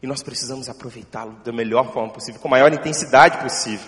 E 0.02 0.08
nós 0.08 0.24
precisamos 0.24 0.70
aproveitá-lo 0.70 1.38
da 1.44 1.52
melhor 1.52 1.92
forma 1.94 2.12
possível, 2.12 2.40
com 2.42 2.48
a 2.48 2.52
maior 2.52 2.74
intensidade 2.74 3.38
possível. 3.38 3.88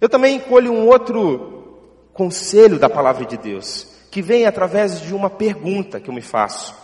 Eu 0.00 0.08
também 0.08 0.36
encolho 0.36 0.72
um 0.72 0.86
outro 0.86 1.78
conselho 2.12 2.78
da 2.78 2.88
palavra 2.88 3.24
de 3.24 3.36
Deus, 3.36 3.86
que 4.10 4.22
vem 4.22 4.46
através 4.46 5.00
de 5.00 5.14
uma 5.14 5.28
pergunta 5.28 6.00
que 6.00 6.08
eu 6.08 6.14
me 6.14 6.22
faço. 6.22 6.74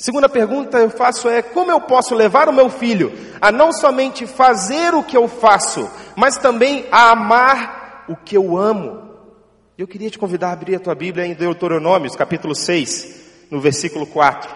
Segunda 0.00 0.30
pergunta 0.30 0.78
eu 0.78 0.88
faço 0.88 1.28
é: 1.28 1.42
como 1.42 1.70
eu 1.70 1.78
posso 1.78 2.14
levar 2.14 2.48
o 2.48 2.52
meu 2.54 2.70
filho 2.70 3.12
a 3.38 3.52
não 3.52 3.70
somente 3.70 4.26
fazer 4.26 4.94
o 4.94 5.04
que 5.04 5.14
eu 5.14 5.28
faço, 5.28 5.90
mas 6.16 6.38
também 6.38 6.86
a 6.90 7.10
amar 7.10 8.06
o 8.08 8.16
que 8.16 8.34
eu 8.34 8.56
amo? 8.56 9.10
Eu 9.76 9.86
queria 9.86 10.08
te 10.08 10.18
convidar 10.18 10.48
a 10.48 10.52
abrir 10.52 10.76
a 10.76 10.80
tua 10.80 10.94
Bíblia 10.94 11.26
em 11.26 11.34
Deuteronômios, 11.34 12.16
capítulo 12.16 12.54
6, 12.54 13.48
no 13.50 13.60
versículo 13.60 14.06
4. 14.06 14.50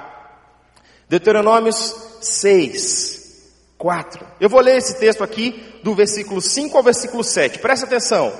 Deuteronômios 1.11 1.95
6, 2.23 3.53
4. 3.77 4.27
Eu 4.41 4.49
vou 4.49 4.63
ler 4.63 4.79
esse 4.79 4.99
texto 4.99 5.23
aqui 5.23 5.79
do 5.83 5.95
versículo 5.95 6.41
5 6.41 6.75
ao 6.75 6.83
versículo 6.83 7.23
7. 7.23 7.59
Presta 7.59 7.85
atenção. 7.85 8.33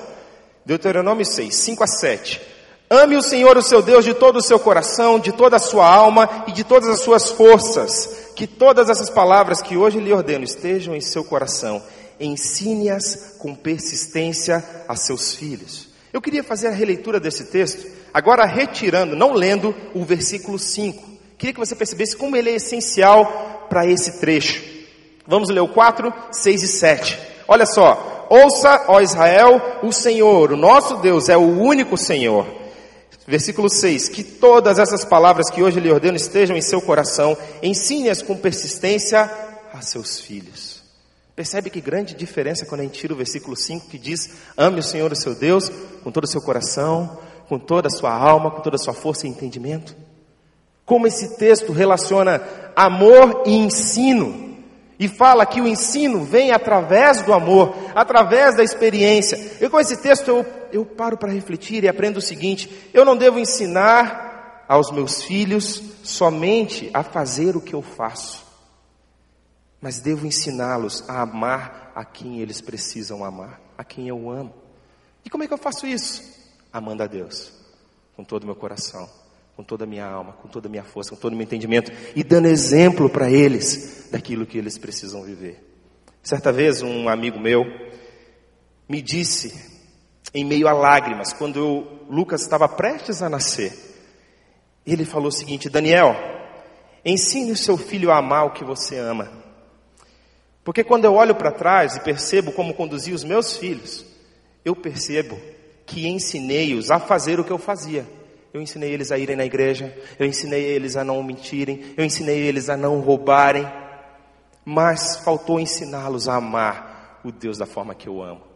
Deuteronômio 0.65 1.23
6, 1.23 1.53
5 1.53 1.83
a 1.83 1.87
7. 1.87 2.54
Ame 2.89 3.15
o 3.15 3.21
Senhor, 3.21 3.57
o 3.57 3.63
seu 3.63 3.81
Deus, 3.81 4.05
de 4.05 4.13
todo 4.13 4.37
o 4.37 4.41
seu 4.41 4.59
coração, 4.59 5.19
de 5.19 5.31
toda 5.31 5.55
a 5.55 5.59
sua 5.59 5.87
alma 5.87 6.45
e 6.47 6.51
de 6.51 6.63
todas 6.63 6.87
as 6.87 7.01
suas 7.01 7.31
forças. 7.31 8.31
Que 8.35 8.45
todas 8.45 8.89
essas 8.89 9.09
palavras 9.09 9.61
que 9.61 9.75
hoje 9.75 9.99
lhe 9.99 10.13
ordeno 10.13 10.43
estejam 10.43 10.95
em 10.95 11.01
seu 11.01 11.23
coração. 11.23 11.81
Ensine-as 12.19 13.37
com 13.39 13.55
persistência 13.55 14.63
a 14.87 14.95
seus 14.95 15.33
filhos. 15.33 15.87
Eu 16.13 16.21
queria 16.21 16.43
fazer 16.43 16.67
a 16.67 16.71
releitura 16.71 17.19
desse 17.19 17.45
texto, 17.45 17.85
agora 18.13 18.45
retirando, 18.45 19.15
não 19.15 19.33
lendo 19.33 19.75
o 19.93 20.05
versículo 20.05 20.59
5. 20.59 21.03
Queria 21.37 21.53
que 21.53 21.59
você 21.59 21.75
percebesse 21.75 22.15
como 22.15 22.37
ele 22.37 22.51
é 22.51 22.55
essencial 22.55 23.65
para 23.67 23.85
esse 23.85 24.19
trecho. 24.19 24.63
Vamos 25.27 25.49
ler 25.49 25.59
o 25.59 25.67
4, 25.67 26.13
6 26.31 26.63
e 26.63 26.67
7. 26.67 27.19
Olha 27.47 27.65
só. 27.65 28.27
Ouça, 28.29 28.85
ó 28.87 29.01
Israel, 29.01 29.79
o 29.83 29.91
Senhor, 29.91 30.51
o 30.51 30.57
nosso 30.57 30.97
Deus, 30.97 31.29
é 31.29 31.37
o 31.37 31.59
único 31.59 31.97
Senhor. 31.97 32.64
Versículo 33.27 33.69
6: 33.69 34.09
Que 34.09 34.23
todas 34.23 34.77
essas 34.77 35.03
palavras 35.03 35.49
que 35.49 35.63
hoje 35.63 35.79
lhe 35.79 35.91
ordeno 35.91 36.17
estejam 36.17 36.55
em 36.55 36.61
seu 36.61 36.81
coração, 36.81 37.37
ensine-as 37.61 38.21
com 38.21 38.37
persistência 38.37 39.29
a 39.73 39.81
seus 39.81 40.19
filhos. 40.19 40.83
Percebe 41.35 41.69
que 41.69 41.81
grande 41.81 42.13
diferença 42.13 42.65
quando 42.65 42.81
a 42.81 42.83
gente 42.83 42.97
tira 42.97 43.13
o 43.13 43.17
versículo 43.17 43.55
5 43.55 43.87
que 43.87 43.97
diz: 43.97 44.29
Ame 44.55 44.79
o 44.79 44.83
Senhor, 44.83 45.11
o 45.11 45.15
seu 45.15 45.35
Deus, 45.35 45.69
com 46.03 46.11
todo 46.11 46.23
o 46.23 46.29
seu 46.29 46.41
coração, 46.41 47.19
com 47.49 47.59
toda 47.59 47.87
a 47.87 47.91
sua 47.91 48.13
alma, 48.13 48.51
com 48.51 48.61
toda 48.61 48.75
a 48.75 48.79
sua 48.79 48.93
força 48.93 49.27
e 49.27 49.29
entendimento. 49.29 49.95
Como 50.85 51.07
esse 51.07 51.35
texto 51.37 51.73
relaciona 51.73 52.41
amor 52.75 53.43
e 53.45 53.55
ensino. 53.57 54.45
E 54.97 55.09
fala 55.09 55.45
que 55.45 55.59
o 55.59 55.67
ensino 55.67 56.23
vem 56.23 56.51
através 56.51 57.21
do 57.21 57.33
amor, 57.33 57.75
através 57.93 58.55
da 58.55 58.63
experiência. 58.63 59.37
E 59.59 59.67
com 59.67 59.77
esse 59.77 59.97
texto 59.97 60.29
eu, 60.29 60.45
eu 60.75 60.85
paro 60.85 61.17
para 61.17 61.31
refletir 61.31 61.83
e 61.83 61.87
aprendo 61.87 62.17
o 62.17 62.21
seguinte: 62.21 62.89
eu 62.93 63.05
não 63.05 63.17
devo 63.17 63.39
ensinar 63.39 64.65
aos 64.67 64.91
meus 64.91 65.23
filhos 65.23 65.81
somente 66.03 66.89
a 66.93 67.03
fazer 67.03 67.55
o 67.55 67.61
que 67.61 67.73
eu 67.73 67.81
faço, 67.81 68.45
mas 69.81 69.99
devo 69.99 70.25
ensiná-los 70.25 71.07
a 71.09 71.21
amar 71.21 71.91
a 71.95 72.03
quem 72.03 72.39
eles 72.39 72.61
precisam 72.61 73.23
amar, 73.23 73.61
a 73.77 73.83
quem 73.83 74.07
eu 74.07 74.29
amo. 74.29 74.53
E 75.23 75.29
como 75.29 75.43
é 75.43 75.47
que 75.47 75.53
eu 75.53 75.57
faço 75.57 75.87
isso? 75.87 76.23
Amando 76.71 77.03
a 77.03 77.07
Deus, 77.07 77.53
com 78.15 78.23
todo 78.23 78.43
o 78.43 78.47
meu 78.47 78.55
coração 78.55 79.09
com 79.55 79.63
toda 79.63 79.85
a 79.85 79.87
minha 79.87 80.05
alma, 80.05 80.33
com 80.33 80.49
toda 80.49 80.67
a 80.67 80.69
minha 80.69 80.83
força, 80.83 81.11
com 81.11 81.15
todo 81.15 81.33
o 81.33 81.35
meu 81.35 81.45
entendimento 81.45 81.91
e 82.15 82.23
dando 82.23 82.47
exemplo 82.47 83.09
para 83.09 83.31
eles 83.31 84.09
daquilo 84.11 84.45
que 84.45 84.57
eles 84.57 84.77
precisam 84.77 85.23
viver. 85.23 85.63
Certa 86.21 86.51
vez, 86.51 86.81
um 86.81 87.07
amigo 87.07 87.39
meu 87.39 87.63
me 88.89 89.01
disse, 89.01 89.74
em 90.35 90.43
meio 90.43 90.67
a 90.67 90.73
lágrimas, 90.73 91.31
quando 91.31 91.57
eu, 91.57 91.87
Lucas 92.09 92.41
estava 92.41 92.67
prestes 92.67 93.21
a 93.21 93.29
nascer, 93.29 93.71
ele 94.85 95.05
falou 95.05 95.29
o 95.29 95.31
seguinte: 95.31 95.69
Daniel, 95.69 96.13
ensine 97.05 97.53
o 97.53 97.57
seu 97.57 97.77
filho 97.77 98.11
a 98.11 98.17
amar 98.17 98.45
o 98.45 98.51
que 98.51 98.65
você 98.65 98.97
ama. 98.97 99.31
Porque 100.61 100.83
quando 100.83 101.05
eu 101.05 101.13
olho 101.13 101.35
para 101.35 101.51
trás 101.51 101.95
e 101.95 102.01
percebo 102.01 102.51
como 102.51 102.73
conduzi 102.73 103.13
os 103.13 103.23
meus 103.23 103.55
filhos, 103.55 104.05
eu 104.65 104.75
percebo 104.75 105.39
que 105.85 106.05
ensinei-os 106.05 106.91
a 106.91 106.99
fazer 106.99 107.39
o 107.39 107.43
que 107.43 107.51
eu 107.51 107.57
fazia. 107.57 108.05
Eu 108.53 108.61
ensinei 108.61 108.91
eles 108.91 109.13
a 109.13 109.17
irem 109.17 109.37
na 109.37 109.45
igreja, 109.45 109.97
eu 110.19 110.25
ensinei 110.25 110.63
eles 110.63 110.97
a 110.97 111.03
não 111.03 111.23
mentirem, 111.23 111.93
eu 111.95 112.03
ensinei 112.03 112.39
eles 112.39 112.67
a 112.67 112.75
não 112.75 112.99
roubarem. 112.99 113.65
mas 114.65 115.17
faltou 115.17 115.59
ensiná-los 115.59 116.27
a 116.27 116.35
amar 116.35 117.21
o 117.23 117.31
Deus 117.31 117.57
da 117.57 117.65
forma 117.65 117.95
que 117.95 118.09
eu 118.09 118.21
amo. 118.21 118.54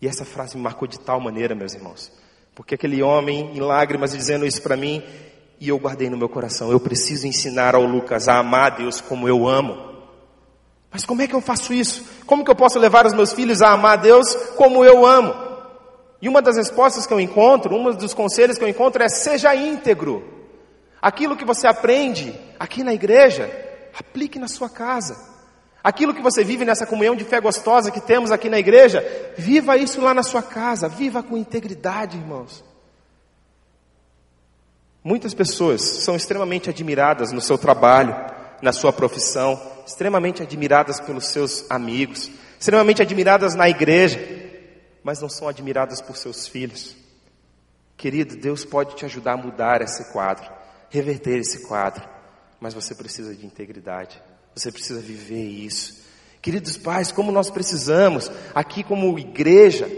E 0.00 0.08
essa 0.08 0.24
frase 0.24 0.56
me 0.56 0.62
marcou 0.62 0.88
de 0.88 0.98
tal 0.98 1.20
maneira, 1.20 1.54
meus 1.54 1.74
irmãos, 1.74 2.10
porque 2.54 2.74
aquele 2.74 3.02
homem 3.02 3.54
em 3.54 3.60
lágrimas 3.60 4.12
dizendo 4.12 4.46
isso 4.46 4.62
para 4.62 4.76
mim, 4.76 5.02
e 5.60 5.68
eu 5.68 5.78
guardei 5.78 6.08
no 6.08 6.16
meu 6.16 6.28
coração. 6.28 6.70
Eu 6.72 6.80
preciso 6.80 7.26
ensinar 7.26 7.74
ao 7.74 7.84
Lucas 7.84 8.28
a 8.28 8.38
amar 8.38 8.72
a 8.72 8.76
Deus 8.76 9.00
como 9.00 9.28
eu 9.28 9.46
amo. 9.46 9.90
Mas 10.90 11.04
como 11.04 11.20
é 11.22 11.28
que 11.28 11.34
eu 11.34 11.40
faço 11.40 11.74
isso? 11.74 12.04
Como 12.26 12.44
que 12.44 12.50
eu 12.50 12.56
posso 12.56 12.78
levar 12.78 13.06
os 13.06 13.12
meus 13.12 13.32
filhos 13.32 13.60
a 13.60 13.72
amar 13.72 13.98
a 13.98 14.02
Deus 14.02 14.34
como 14.56 14.84
eu 14.84 15.04
amo? 15.04 15.34
E 16.22 16.28
uma 16.28 16.42
das 16.42 16.56
respostas 16.56 17.06
que 17.06 17.12
eu 17.12 17.20
encontro, 17.20 17.74
um 17.74 17.92
dos 17.92 18.14
conselhos 18.14 18.58
que 18.58 18.64
eu 18.64 18.68
encontro 18.68 19.02
é 19.02 19.08
seja 19.08 19.54
íntegro. 19.54 20.24
Aquilo 21.00 21.36
que 21.36 21.44
você 21.44 21.66
aprende 21.66 22.34
aqui 22.58 22.82
na 22.82 22.92
igreja, 22.92 23.50
aplique 23.98 24.38
na 24.38 24.48
sua 24.48 24.68
casa. 24.68 25.16
Aquilo 25.82 26.14
que 26.14 26.22
você 26.22 26.44
vive 26.44 26.64
nessa 26.64 26.86
comunhão 26.86 27.16
de 27.16 27.24
fé 27.24 27.40
gostosa 27.40 27.90
que 27.90 28.00
temos 28.00 28.30
aqui 28.30 28.50
na 28.50 28.58
igreja, 28.58 29.02
viva 29.36 29.76
isso 29.76 30.00
lá 30.00 30.12
na 30.12 30.22
sua 30.22 30.42
casa, 30.42 30.88
viva 30.88 31.22
com 31.22 31.36
integridade, 31.36 32.18
irmãos. 32.18 32.62
Muitas 35.02 35.32
pessoas 35.32 35.80
são 35.80 36.14
extremamente 36.14 36.68
admiradas 36.68 37.32
no 37.32 37.40
seu 37.40 37.56
trabalho, 37.56 38.14
na 38.60 38.72
sua 38.72 38.92
profissão, 38.92 39.58
extremamente 39.86 40.42
admiradas 40.42 41.00
pelos 41.00 41.28
seus 41.28 41.64
amigos, 41.70 42.30
extremamente 42.58 43.00
admiradas 43.00 43.54
na 43.54 43.66
igreja, 43.66 44.20
mas 45.02 45.22
não 45.22 45.30
são 45.30 45.48
admiradas 45.48 46.02
por 46.02 46.18
seus 46.18 46.46
filhos. 46.46 46.94
Querido, 47.96 48.36
Deus 48.36 48.66
pode 48.66 48.94
te 48.94 49.06
ajudar 49.06 49.32
a 49.32 49.36
mudar 49.38 49.80
esse 49.80 50.12
quadro, 50.12 50.50
reverter 50.90 51.38
esse 51.38 51.66
quadro, 51.66 52.06
mas 52.60 52.74
você 52.74 52.94
precisa 52.94 53.34
de 53.34 53.46
integridade. 53.46 54.22
Você 54.54 54.70
precisa 54.70 55.00
viver 55.00 55.42
isso. 55.42 56.00
Queridos 56.42 56.76
pais, 56.76 57.12
como 57.12 57.30
nós 57.30 57.50
precisamos, 57.50 58.30
aqui 58.54 58.82
como 58.82 59.18
igreja, 59.18 59.88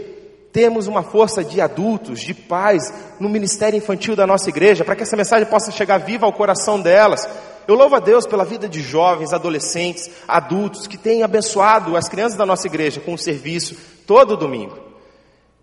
temos 0.51 0.87
uma 0.87 1.01
força 1.01 1.43
de 1.43 1.59
adultos, 1.59 2.19
de 2.19 2.33
pais, 2.33 2.93
no 3.19 3.27
ministério 3.27 3.77
infantil 3.77 4.15
da 4.15 4.27
nossa 4.27 4.49
igreja, 4.49 4.85
para 4.85 4.95
que 4.95 5.03
essa 5.03 5.15
mensagem 5.15 5.47
possa 5.47 5.71
chegar 5.71 5.97
viva 5.97 6.25
ao 6.25 6.33
coração 6.33 6.79
delas. 6.79 7.27
Eu 7.67 7.75
louvo 7.75 7.95
a 7.95 7.99
Deus 7.99 8.27
pela 8.27 8.45
vida 8.45 8.69
de 8.69 8.81
jovens, 8.81 9.33
adolescentes, 9.33 10.11
adultos, 10.27 10.85
que 10.85 10.97
têm 10.97 11.23
abençoado 11.23 11.95
as 11.95 12.09
crianças 12.09 12.37
da 12.37 12.45
nossa 12.45 12.67
igreja 12.67 13.01
com 13.01 13.13
o 13.13 13.17
serviço 13.17 13.75
todo 14.05 14.37
domingo. 14.37 14.77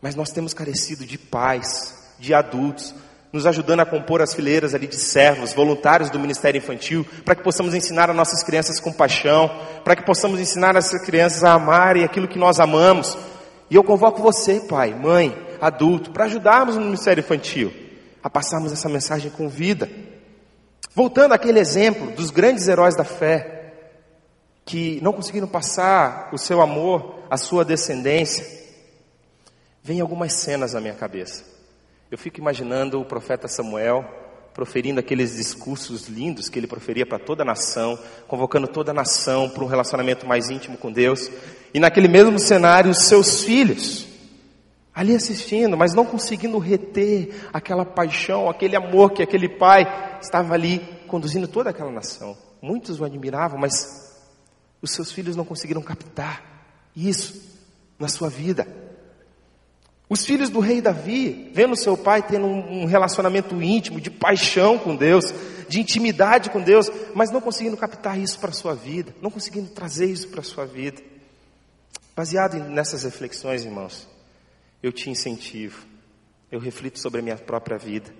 Mas 0.00 0.16
nós 0.16 0.30
temos 0.30 0.54
carecido 0.54 1.04
de 1.04 1.18
pais, 1.18 1.94
de 2.18 2.32
adultos, 2.32 2.94
nos 3.32 3.46
ajudando 3.46 3.80
a 3.80 3.86
compor 3.86 4.20
as 4.20 4.34
fileiras 4.34 4.74
ali 4.74 4.86
de 4.86 4.96
servos, 4.96 5.52
voluntários 5.52 6.10
do 6.10 6.18
Ministério 6.18 6.58
Infantil, 6.58 7.06
para 7.24 7.34
que 7.34 7.44
possamos 7.44 7.74
ensinar 7.74 8.10
as 8.10 8.16
nossas 8.16 8.42
crianças 8.42 8.80
com 8.80 8.92
paixão, 8.92 9.50
para 9.84 9.94
que 9.94 10.04
possamos 10.04 10.40
ensinar 10.40 10.74
essas 10.74 11.00
crianças 11.04 11.44
a 11.44 11.52
amarem 11.52 12.04
aquilo 12.04 12.26
que 12.26 12.38
nós 12.38 12.58
amamos. 12.58 13.16
E 13.70 13.76
eu 13.76 13.84
convoco 13.84 14.20
você, 14.20 14.60
pai, 14.60 14.92
mãe, 14.92 15.36
adulto, 15.60 16.10
para 16.10 16.24
ajudarmos 16.24 16.76
no 16.76 16.82
Ministério 16.82 17.20
Infantil, 17.20 17.72
a 18.22 18.28
passarmos 18.28 18.72
essa 18.72 18.88
mensagem 18.88 19.30
com 19.30 19.48
vida. 19.48 19.88
Voltando 20.92 21.32
àquele 21.32 21.60
exemplo 21.60 22.10
dos 22.10 22.30
grandes 22.30 22.66
heróis 22.66 22.96
da 22.96 23.04
fé, 23.04 23.74
que 24.64 25.00
não 25.02 25.12
conseguiram 25.12 25.46
passar 25.46 26.30
o 26.32 26.38
seu 26.38 26.60
amor, 26.60 27.20
a 27.30 27.36
sua 27.36 27.64
descendência, 27.64 28.44
vem 29.82 30.00
algumas 30.00 30.32
cenas 30.32 30.72
na 30.72 30.80
minha 30.80 30.94
cabeça. 30.94 31.59
Eu 32.10 32.18
fico 32.18 32.40
imaginando 32.40 33.00
o 33.00 33.04
profeta 33.04 33.46
Samuel 33.46 34.04
proferindo 34.52 34.98
aqueles 34.98 35.36
discursos 35.36 36.08
lindos 36.08 36.48
que 36.48 36.58
ele 36.58 36.66
proferia 36.66 37.06
para 37.06 37.20
toda 37.20 37.44
a 37.44 37.46
nação, 37.46 37.96
convocando 38.26 38.66
toda 38.66 38.90
a 38.90 38.94
nação 38.94 39.48
para 39.48 39.62
um 39.62 39.68
relacionamento 39.68 40.26
mais 40.26 40.50
íntimo 40.50 40.76
com 40.76 40.90
Deus. 40.90 41.30
E 41.72 41.78
naquele 41.78 42.08
mesmo 42.08 42.36
cenário, 42.36 42.90
os 42.90 43.04
seus 43.04 43.44
filhos, 43.44 44.08
ali 44.92 45.14
assistindo, 45.14 45.76
mas 45.76 45.94
não 45.94 46.04
conseguindo 46.04 46.58
reter 46.58 47.48
aquela 47.52 47.84
paixão, 47.84 48.50
aquele 48.50 48.74
amor 48.74 49.12
que 49.12 49.22
aquele 49.22 49.48
pai 49.48 50.18
estava 50.20 50.52
ali 50.52 50.80
conduzindo 51.06 51.46
toda 51.46 51.70
aquela 51.70 51.92
nação. 51.92 52.36
Muitos 52.60 52.98
o 52.98 53.04
admiravam, 53.04 53.56
mas 53.56 54.20
os 54.82 54.90
seus 54.90 55.12
filhos 55.12 55.36
não 55.36 55.44
conseguiram 55.44 55.80
captar 55.80 56.42
isso 56.94 57.40
na 58.00 58.08
sua 58.08 58.28
vida. 58.28 58.89
Os 60.10 60.24
filhos 60.24 60.50
do 60.50 60.58
rei 60.58 60.80
Davi, 60.80 61.52
vendo 61.54 61.76
seu 61.76 61.96
pai 61.96 62.20
tendo 62.20 62.44
um 62.44 62.84
relacionamento 62.84 63.62
íntimo, 63.62 64.00
de 64.00 64.10
paixão 64.10 64.76
com 64.76 64.96
Deus, 64.96 65.32
de 65.68 65.78
intimidade 65.78 66.50
com 66.50 66.60
Deus, 66.60 66.90
mas 67.14 67.30
não 67.30 67.40
conseguindo 67.40 67.76
captar 67.76 68.18
isso 68.18 68.36
para 68.40 68.50
a 68.50 68.52
sua 68.52 68.74
vida, 68.74 69.14
não 69.22 69.30
conseguindo 69.30 69.68
trazer 69.68 70.06
isso 70.06 70.26
para 70.26 70.40
a 70.40 70.42
sua 70.42 70.66
vida. 70.66 71.00
Baseado 72.16 72.58
nessas 72.58 73.04
reflexões, 73.04 73.64
irmãos, 73.64 74.08
eu 74.82 74.90
te 74.90 75.08
incentivo, 75.08 75.86
eu 76.50 76.58
reflito 76.58 76.98
sobre 76.98 77.20
a 77.20 77.22
minha 77.22 77.36
própria 77.36 77.78
vida. 77.78 78.12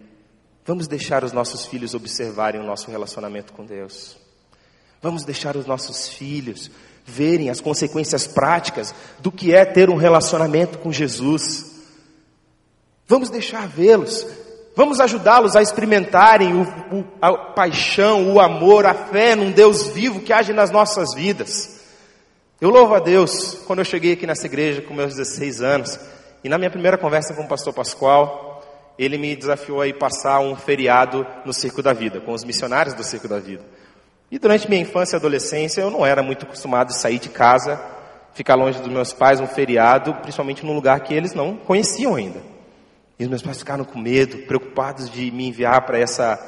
Vamos 0.65 0.87
deixar 0.87 1.25
os 1.25 1.33
nossos 1.33 1.67
filhos 1.67 1.93
observarem 1.93 2.61
o 2.61 2.65
nosso 2.65 2.89
relacionamento 2.89 3.53
com 3.53 3.67
Deus. 3.67 4.17
Vamos 5.03 5.25
deixar 5.25 5.57
os 5.57 5.67
nossos 5.67 6.09
filhos 6.09 6.71
verem 7.05 7.51
as 7.51 7.61
consequências 7.61 8.29
práticas 8.29 8.95
do 9.19 9.33
que 9.33 9.53
é 9.53 9.65
ter 9.65 9.91
um 9.91 9.97
relacionamento 9.97 10.79
com 10.79 10.93
Jesus. 10.93 11.70
Vamos 13.11 13.29
deixar 13.29 13.67
vê-los. 13.67 14.25
Vamos 14.77 15.01
ajudá-los 15.01 15.57
a 15.57 15.61
experimentarem 15.61 16.55
o, 16.55 16.63
o, 16.95 17.05
a 17.21 17.37
paixão, 17.37 18.33
o 18.33 18.39
amor, 18.39 18.87
a 18.87 18.95
fé 18.95 19.35
num 19.35 19.51
Deus 19.51 19.89
vivo 19.89 20.21
que 20.21 20.33
age 20.33 20.53
nas 20.53 20.71
nossas 20.71 21.13
vidas. 21.13 21.81
Eu 22.61 22.71
louvo 22.71 22.95
a 22.95 23.01
Deus 23.01 23.55
quando 23.67 23.81
eu 23.81 23.85
cheguei 23.85 24.13
aqui 24.13 24.29
nessa 24.29 24.47
igreja 24.47 24.81
com 24.81 24.95
meus 24.95 25.17
16 25.17 25.61
anos 25.61 25.99
e 26.45 26.49
na 26.49 26.57
minha 26.57 26.71
primeira 26.71 26.97
conversa 26.97 27.35
com 27.35 27.43
o 27.43 27.49
pastor 27.49 27.75
Pascoal, 27.75 28.63
ele 28.97 29.19
me 29.19 29.35
desafiou 29.35 29.81
a 29.81 29.89
ir 29.89 29.99
passar 29.99 30.39
um 30.39 30.55
feriado 30.55 31.27
no 31.45 31.53
Circo 31.53 31.83
da 31.83 31.93
Vida, 31.93 32.21
com 32.21 32.33
os 32.33 32.45
missionários 32.45 32.95
do 32.95 33.03
Circo 33.03 33.27
da 33.27 33.41
Vida. 33.41 33.65
E 34.31 34.39
durante 34.39 34.69
minha 34.69 34.83
infância 34.83 35.17
e 35.17 35.19
adolescência 35.19 35.81
eu 35.81 35.91
não 35.91 36.07
era 36.07 36.23
muito 36.23 36.47
acostumado 36.47 36.91
a 36.91 36.95
sair 36.95 37.19
de 37.19 37.29
casa, 37.29 37.81
ficar 38.35 38.55
longe 38.55 38.79
dos 38.79 38.89
meus 38.89 39.13
pais 39.13 39.41
um 39.41 39.49
feriado, 39.49 40.15
principalmente 40.23 40.65
num 40.65 40.77
lugar 40.77 41.01
que 41.01 41.13
eles 41.13 41.35
não 41.35 41.57
conheciam 41.57 42.15
ainda. 42.15 42.60
E 43.21 43.25
os 43.25 43.29
meus 43.29 43.43
pais 43.43 43.59
ficaram 43.59 43.85
com 43.85 43.99
medo, 43.99 44.39
preocupados 44.47 45.11
de 45.11 45.31
me 45.31 45.47
enviar 45.47 45.85
para 45.85 45.99
essa, 45.99 46.39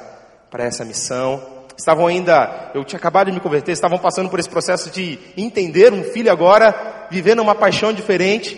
para 0.49 0.63
essa 0.63 0.83
missão. 0.83 1.67
Estavam 1.77 2.07
ainda, 2.07 2.71
eu 2.73 2.83
tinha 2.83 2.97
acabado 2.97 3.27
de 3.27 3.31
me 3.31 3.39
converter, 3.39 3.73
estavam 3.73 3.99
passando 3.99 4.27
por 4.27 4.39
esse 4.39 4.49
processo 4.49 4.89
de 4.89 5.19
entender 5.37 5.93
um 5.93 6.03
filho 6.03 6.31
agora, 6.31 7.07
vivendo 7.11 7.43
uma 7.43 7.53
paixão 7.53 7.93
diferente. 7.93 8.57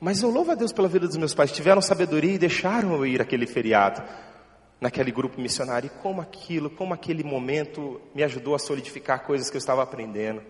Mas 0.00 0.22
eu 0.22 0.30
louvo 0.30 0.52
a 0.52 0.54
Deus 0.54 0.72
pela 0.72 0.88
vida 0.88 1.06
dos 1.06 1.18
meus 1.18 1.34
pais, 1.34 1.52
tiveram 1.52 1.82
sabedoria 1.82 2.32
e 2.32 2.38
deixaram 2.38 2.94
eu 2.94 3.04
ir 3.04 3.20
aquele 3.20 3.46
feriado, 3.46 4.02
naquele 4.80 5.12
grupo 5.12 5.38
missionário. 5.38 5.88
E 5.88 6.02
como 6.02 6.22
aquilo, 6.22 6.70
como 6.70 6.94
aquele 6.94 7.22
momento 7.22 8.00
me 8.14 8.22
ajudou 8.22 8.54
a 8.54 8.58
solidificar 8.58 9.22
coisas 9.22 9.50
que 9.50 9.56
eu 9.56 9.60
estava 9.60 9.82
aprendendo 9.82 10.40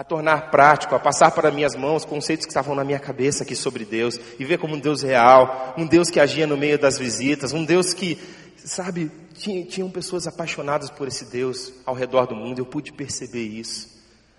a 0.00 0.04
tornar 0.04 0.50
prático, 0.50 0.94
a 0.94 0.98
passar 0.98 1.30
para 1.30 1.50
minhas 1.50 1.74
mãos 1.76 2.06
conceitos 2.06 2.46
que 2.46 2.50
estavam 2.50 2.74
na 2.74 2.82
minha 2.82 2.98
cabeça 2.98 3.42
aqui 3.42 3.54
sobre 3.54 3.84
Deus 3.84 4.18
e 4.38 4.46
ver 4.46 4.56
como 4.56 4.74
um 4.74 4.80
Deus 4.80 5.02
real, 5.02 5.74
um 5.76 5.86
Deus 5.86 6.08
que 6.08 6.18
agia 6.18 6.46
no 6.46 6.56
meio 6.56 6.78
das 6.78 6.98
visitas, 6.98 7.52
um 7.52 7.62
Deus 7.62 7.92
que, 7.92 8.18
sabe, 8.56 9.12
tinha, 9.34 9.62
tinham 9.66 9.90
pessoas 9.90 10.26
apaixonadas 10.26 10.88
por 10.88 11.06
esse 11.06 11.26
Deus 11.26 11.74
ao 11.84 11.94
redor 11.94 12.26
do 12.26 12.34
mundo. 12.34 12.60
Eu 12.60 12.64
pude 12.64 12.94
perceber 12.94 13.44
isso. 13.44 13.90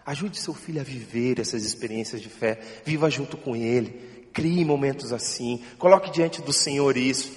Ajude 0.03 0.39
seu 0.39 0.55
filho 0.55 0.81
a 0.81 0.83
viver 0.83 1.39
essas 1.39 1.63
experiências 1.63 2.23
de 2.23 2.29
fé, 2.29 2.59
viva 2.83 3.07
junto 3.11 3.37
com 3.37 3.55
ele, 3.55 4.29
crie 4.33 4.65
momentos 4.65 5.13
assim, 5.13 5.63
coloque 5.77 6.09
diante 6.09 6.41
do 6.41 6.51
Senhor 6.51 6.97
isso. 6.97 7.31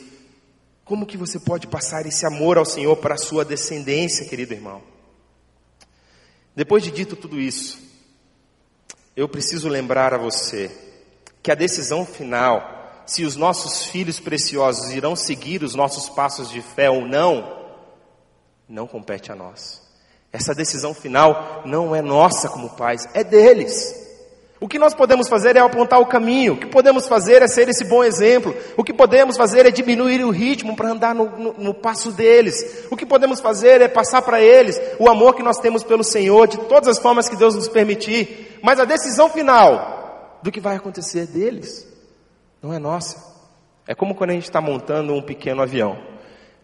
Como 0.83 1.05
que 1.05 1.19
você 1.19 1.39
pode 1.39 1.67
passar 1.67 2.07
esse 2.07 2.25
amor 2.25 2.57
ao 2.57 2.65
Senhor 2.65 2.97
para 2.97 3.17
a 3.17 3.19
sua 3.19 3.45
descendência, 3.45 4.27
querido 4.27 4.55
irmão? 4.55 4.81
Depois 6.57 6.83
de 6.83 6.91
dito 6.91 7.17
tudo 7.17 7.39
isso, 7.39 7.85
eu 9.17 9.29
preciso 9.29 9.69
lembrar 9.69 10.13
a 10.13 10.19
você 10.19 10.71
que 11.43 11.53
a 11.53 11.55
decisão 11.55 12.05
final, 12.05 13.03
se 13.07 13.25
os 13.25 13.37
nossos 13.37 13.85
filhos 13.87 14.19
preciosos 14.19 14.93
irão 14.93 15.15
seguir 15.15 15.63
os 15.63 15.75
nossos 15.75 16.09
passos 16.09 16.51
de 16.51 16.63
fé 16.63 16.91
ou 16.91 17.07
não, 17.07 17.65
não 18.69 18.87
compete 18.87 19.31
a 19.31 19.35
nós. 19.35 19.83
Essa 20.33 20.55
decisão 20.55 20.93
final 20.93 21.63
não 21.65 21.95
é 21.95 22.03
nossa 22.03 22.49
como 22.49 22.71
pais, 22.71 23.09
é 23.15 23.23
deles. 23.23 24.04
O 24.65 24.67
que 24.67 24.79
nós 24.79 24.95
podemos 24.95 25.29
fazer 25.29 25.57
é 25.57 25.61
apontar 25.61 26.01
o 26.01 26.07
caminho, 26.07 26.55
o 26.55 26.57
que 26.57 26.65
podemos 26.65 27.07
fazer 27.07 27.43
é 27.43 27.47
ser 27.47 27.69
esse 27.69 27.85
bom 27.85 28.03
exemplo, 28.03 28.57
o 28.79 28.83
que 28.83 28.95
podemos 28.95 29.37
fazer 29.37 29.67
é 29.67 29.71
diminuir 29.71 30.25
o 30.25 30.31
ritmo 30.31 30.75
para 30.75 30.89
andar 30.89 31.15
no, 31.15 31.27
no, 31.39 31.53
no, 31.53 31.75
passo 31.75 32.11
deles, 32.11 32.87
o 32.91 32.97
que 32.97 33.05
podemos 33.05 33.41
fazer 33.41 33.83
é 33.83 33.89
passar 33.89 34.23
para 34.23 34.41
eles 34.41 34.81
o 34.99 35.07
amor 35.07 35.35
que 35.35 35.43
nós 35.43 35.59
temos 35.59 35.85
pelo 35.85 36.03
Senhor, 36.03 36.49
de 36.49 36.57
todas 36.57 36.89
as 36.89 36.99
formas 36.99 37.29
que 37.29 37.37
Deus 37.37 37.55
nos 37.55 37.69
permitir, 37.69 38.59
mas 38.63 38.81
a 38.81 38.87
decisão 38.87 39.29
final 39.29 40.39
do 40.43 40.51
que 40.51 40.61
vai 40.61 40.77
acontecer 40.77 41.25
é 41.25 41.27
deles, 41.27 41.87
não 42.63 42.73
é 42.73 42.79
nossa. 42.79 43.23
É 43.87 43.95
como 43.95 44.15
quando 44.15 44.31
a 44.31 44.33
gente 44.33 44.45
está 44.45 44.63
montando 44.63 45.13
um 45.13 45.21
pequeno 45.21 45.61
avião. 45.61 46.14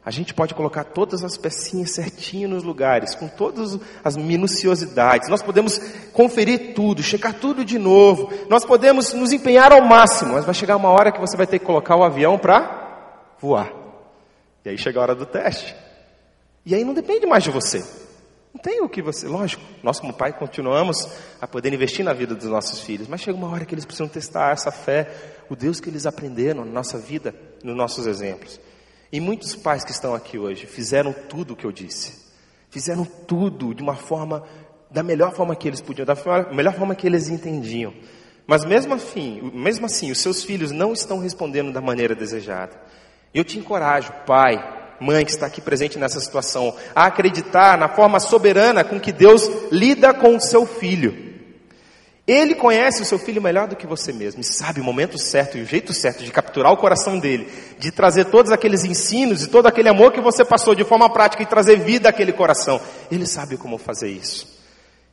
A 0.04 0.10
gente 0.10 0.32
pode 0.32 0.54
colocar 0.54 0.84
todas 0.84 1.22
as 1.22 1.36
pecinhas 1.36 1.90
certinho 1.90 2.48
nos 2.48 2.62
lugares, 2.62 3.14
com 3.14 3.28
todas 3.28 3.78
as 4.02 4.16
minuciosidades. 4.16 5.28
Nós 5.28 5.42
podemos 5.42 5.78
conferir 6.12 6.72
tudo, 6.74 7.02
checar 7.02 7.34
tudo 7.34 7.64
de 7.64 7.78
novo. 7.78 8.32
Nós 8.48 8.64
podemos 8.64 9.12
nos 9.12 9.30
empenhar 9.30 9.72
ao 9.72 9.82
máximo, 9.82 10.32
mas 10.32 10.46
vai 10.46 10.54
chegar 10.54 10.76
uma 10.76 10.88
hora 10.88 11.12
que 11.12 11.20
você 11.20 11.36
vai 11.36 11.46
ter 11.46 11.58
que 11.58 11.66
colocar 11.66 11.96
o 11.96 12.02
avião 12.02 12.38
para 12.38 13.34
voar. 13.38 13.70
E 14.64 14.70
aí 14.70 14.78
chega 14.78 14.98
a 14.98 15.02
hora 15.02 15.14
do 15.14 15.26
teste. 15.26 15.76
E 16.64 16.74
aí 16.74 16.82
não 16.82 16.94
depende 16.94 17.26
mais 17.26 17.44
de 17.44 17.50
você. 17.50 17.84
Não 18.54 18.60
tem 18.60 18.80
o 18.80 18.88
que 18.88 19.02
você. 19.02 19.28
Lógico, 19.28 19.62
nós 19.82 20.00
como 20.00 20.14
pai 20.14 20.32
continuamos 20.32 21.08
a 21.40 21.46
poder 21.46 21.74
investir 21.74 22.04
na 22.04 22.14
vida 22.14 22.34
dos 22.34 22.48
nossos 22.48 22.80
filhos, 22.80 23.06
mas 23.06 23.20
chega 23.20 23.36
uma 23.36 23.50
hora 23.50 23.66
que 23.66 23.74
eles 23.74 23.84
precisam 23.84 24.08
testar 24.08 24.52
essa 24.52 24.70
fé, 24.70 25.10
o 25.50 25.54
Deus 25.54 25.78
que 25.78 25.90
eles 25.90 26.06
aprenderam 26.06 26.64
na 26.64 26.72
nossa 26.72 26.98
vida, 26.98 27.34
nos 27.62 27.76
nossos 27.76 28.06
exemplos. 28.06 28.58
E 29.12 29.20
muitos 29.20 29.56
pais 29.56 29.84
que 29.84 29.90
estão 29.90 30.14
aqui 30.14 30.38
hoje 30.38 30.66
fizeram 30.66 31.12
tudo 31.12 31.54
o 31.54 31.56
que 31.56 31.64
eu 31.64 31.72
disse. 31.72 32.30
Fizeram 32.70 33.04
tudo 33.04 33.74
de 33.74 33.82
uma 33.82 33.96
forma, 33.96 34.44
da 34.90 35.02
melhor 35.02 35.34
forma 35.34 35.56
que 35.56 35.66
eles 35.66 35.80
podiam, 35.80 36.06
da 36.06 36.16
melhor 36.52 36.74
forma 36.74 36.94
que 36.94 37.06
eles 37.06 37.28
entendiam. 37.28 37.92
Mas 38.46 38.64
mesmo 38.64 38.94
assim, 38.94 39.50
mesmo 39.52 39.86
assim, 39.86 40.10
os 40.10 40.18
seus 40.20 40.44
filhos 40.44 40.70
não 40.70 40.92
estão 40.92 41.18
respondendo 41.18 41.72
da 41.72 41.80
maneira 41.80 42.14
desejada. 42.14 42.80
Eu 43.34 43.44
te 43.44 43.58
encorajo, 43.58 44.12
pai, 44.26 44.58
mãe 45.00 45.24
que 45.24 45.30
está 45.30 45.46
aqui 45.46 45.60
presente 45.60 45.98
nessa 45.98 46.20
situação, 46.20 46.76
a 46.94 47.06
acreditar 47.06 47.78
na 47.78 47.88
forma 47.88 48.20
soberana 48.20 48.84
com 48.84 49.00
que 49.00 49.12
Deus 49.12 49.42
lida 49.72 50.12
com 50.12 50.36
o 50.36 50.40
seu 50.40 50.66
filho. 50.66 51.29
Ele 52.32 52.54
conhece 52.54 53.02
o 53.02 53.04
seu 53.04 53.18
filho 53.18 53.42
melhor 53.42 53.66
do 53.66 53.74
que 53.74 53.88
você 53.88 54.12
mesmo 54.12 54.40
e 54.40 54.44
sabe 54.44 54.80
o 54.80 54.84
momento 54.84 55.18
certo 55.18 55.58
e 55.58 55.62
o 55.62 55.66
jeito 55.66 55.92
certo 55.92 56.22
de 56.22 56.30
capturar 56.30 56.72
o 56.72 56.76
coração 56.76 57.18
dele, 57.18 57.48
de 57.76 57.90
trazer 57.90 58.26
todos 58.26 58.52
aqueles 58.52 58.84
ensinos 58.84 59.42
e 59.42 59.48
todo 59.48 59.66
aquele 59.66 59.88
amor 59.88 60.12
que 60.12 60.20
você 60.20 60.44
passou 60.44 60.72
de 60.72 60.84
forma 60.84 61.12
prática 61.12 61.42
e 61.42 61.46
trazer 61.46 61.80
vida 61.80 62.08
àquele 62.08 62.32
coração. 62.32 62.80
Ele 63.10 63.26
sabe 63.26 63.56
como 63.56 63.78
fazer 63.78 64.10
isso. 64.10 64.46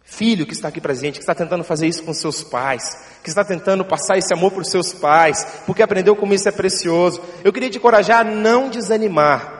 Filho 0.04 0.46
que 0.46 0.54
está 0.54 0.68
aqui 0.68 0.80
presente, 0.80 1.16
que 1.16 1.24
está 1.24 1.34
tentando 1.34 1.64
fazer 1.64 1.88
isso 1.88 2.04
com 2.04 2.14
seus 2.14 2.44
pais, 2.44 2.84
que 3.24 3.30
está 3.30 3.44
tentando 3.44 3.84
passar 3.84 4.20
esse 4.20 4.32
amor 4.32 4.52
para 4.52 4.62
os 4.62 4.70
seus 4.70 4.94
pais, 4.94 5.44
porque 5.66 5.82
aprendeu 5.82 6.16
como 6.16 6.36
isso 6.36 6.48
é 6.48 6.52
precioso. 6.52 7.20
Eu 7.44 7.52
queria 7.52 7.72
te 7.72 7.80
encorajar 7.80 8.20
a 8.20 8.30
não 8.30 8.70
desanimar, 8.70 9.57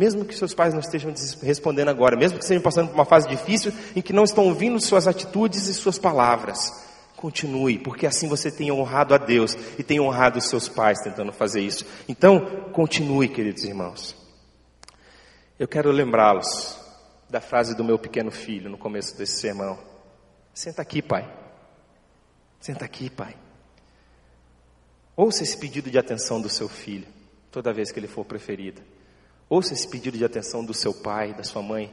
mesmo 0.00 0.24
que 0.24 0.34
seus 0.34 0.54
pais 0.54 0.72
não 0.72 0.80
estejam 0.80 1.12
respondendo 1.42 1.90
agora, 1.90 2.16
mesmo 2.16 2.38
que 2.38 2.42
estejam 2.42 2.62
passando 2.62 2.88
por 2.88 2.94
uma 2.94 3.04
fase 3.04 3.28
difícil 3.28 3.70
em 3.94 4.00
que 4.00 4.14
não 4.14 4.24
estão 4.24 4.46
ouvindo 4.46 4.80
suas 4.80 5.06
atitudes 5.06 5.66
e 5.66 5.74
suas 5.74 5.98
palavras. 5.98 6.88
Continue, 7.14 7.78
porque 7.78 8.06
assim 8.06 8.26
você 8.26 8.50
tem 8.50 8.72
honrado 8.72 9.12
a 9.12 9.18
Deus 9.18 9.54
e 9.78 9.82
tem 9.82 10.00
honrado 10.00 10.38
os 10.38 10.48
seus 10.48 10.70
pais 10.70 10.98
tentando 11.00 11.34
fazer 11.34 11.60
isso. 11.60 11.84
Então, 12.08 12.70
continue, 12.72 13.28
queridos 13.28 13.62
irmãos. 13.62 14.16
Eu 15.58 15.68
quero 15.68 15.90
lembrá-los 15.90 16.80
da 17.28 17.42
frase 17.42 17.76
do 17.76 17.84
meu 17.84 17.98
pequeno 17.98 18.30
filho 18.30 18.70
no 18.70 18.78
começo 18.78 19.18
desse 19.18 19.38
sermão. 19.38 19.78
Senta 20.54 20.80
aqui, 20.80 21.02
pai. 21.02 21.30
Senta 22.58 22.86
aqui, 22.86 23.10
pai. 23.10 23.36
Ouça 25.14 25.42
esse 25.42 25.58
pedido 25.58 25.90
de 25.90 25.98
atenção 25.98 26.40
do 26.40 26.48
seu 26.48 26.70
filho, 26.70 27.06
toda 27.50 27.70
vez 27.70 27.92
que 27.92 28.00
ele 28.00 28.08
for 28.08 28.24
preferido. 28.24 28.80
Ouça 29.50 29.74
esse 29.74 29.88
pedido 29.88 30.16
de 30.16 30.24
atenção 30.24 30.64
do 30.64 30.72
seu 30.72 30.94
pai, 30.94 31.34
da 31.34 31.42
sua 31.42 31.60
mãe, 31.60 31.92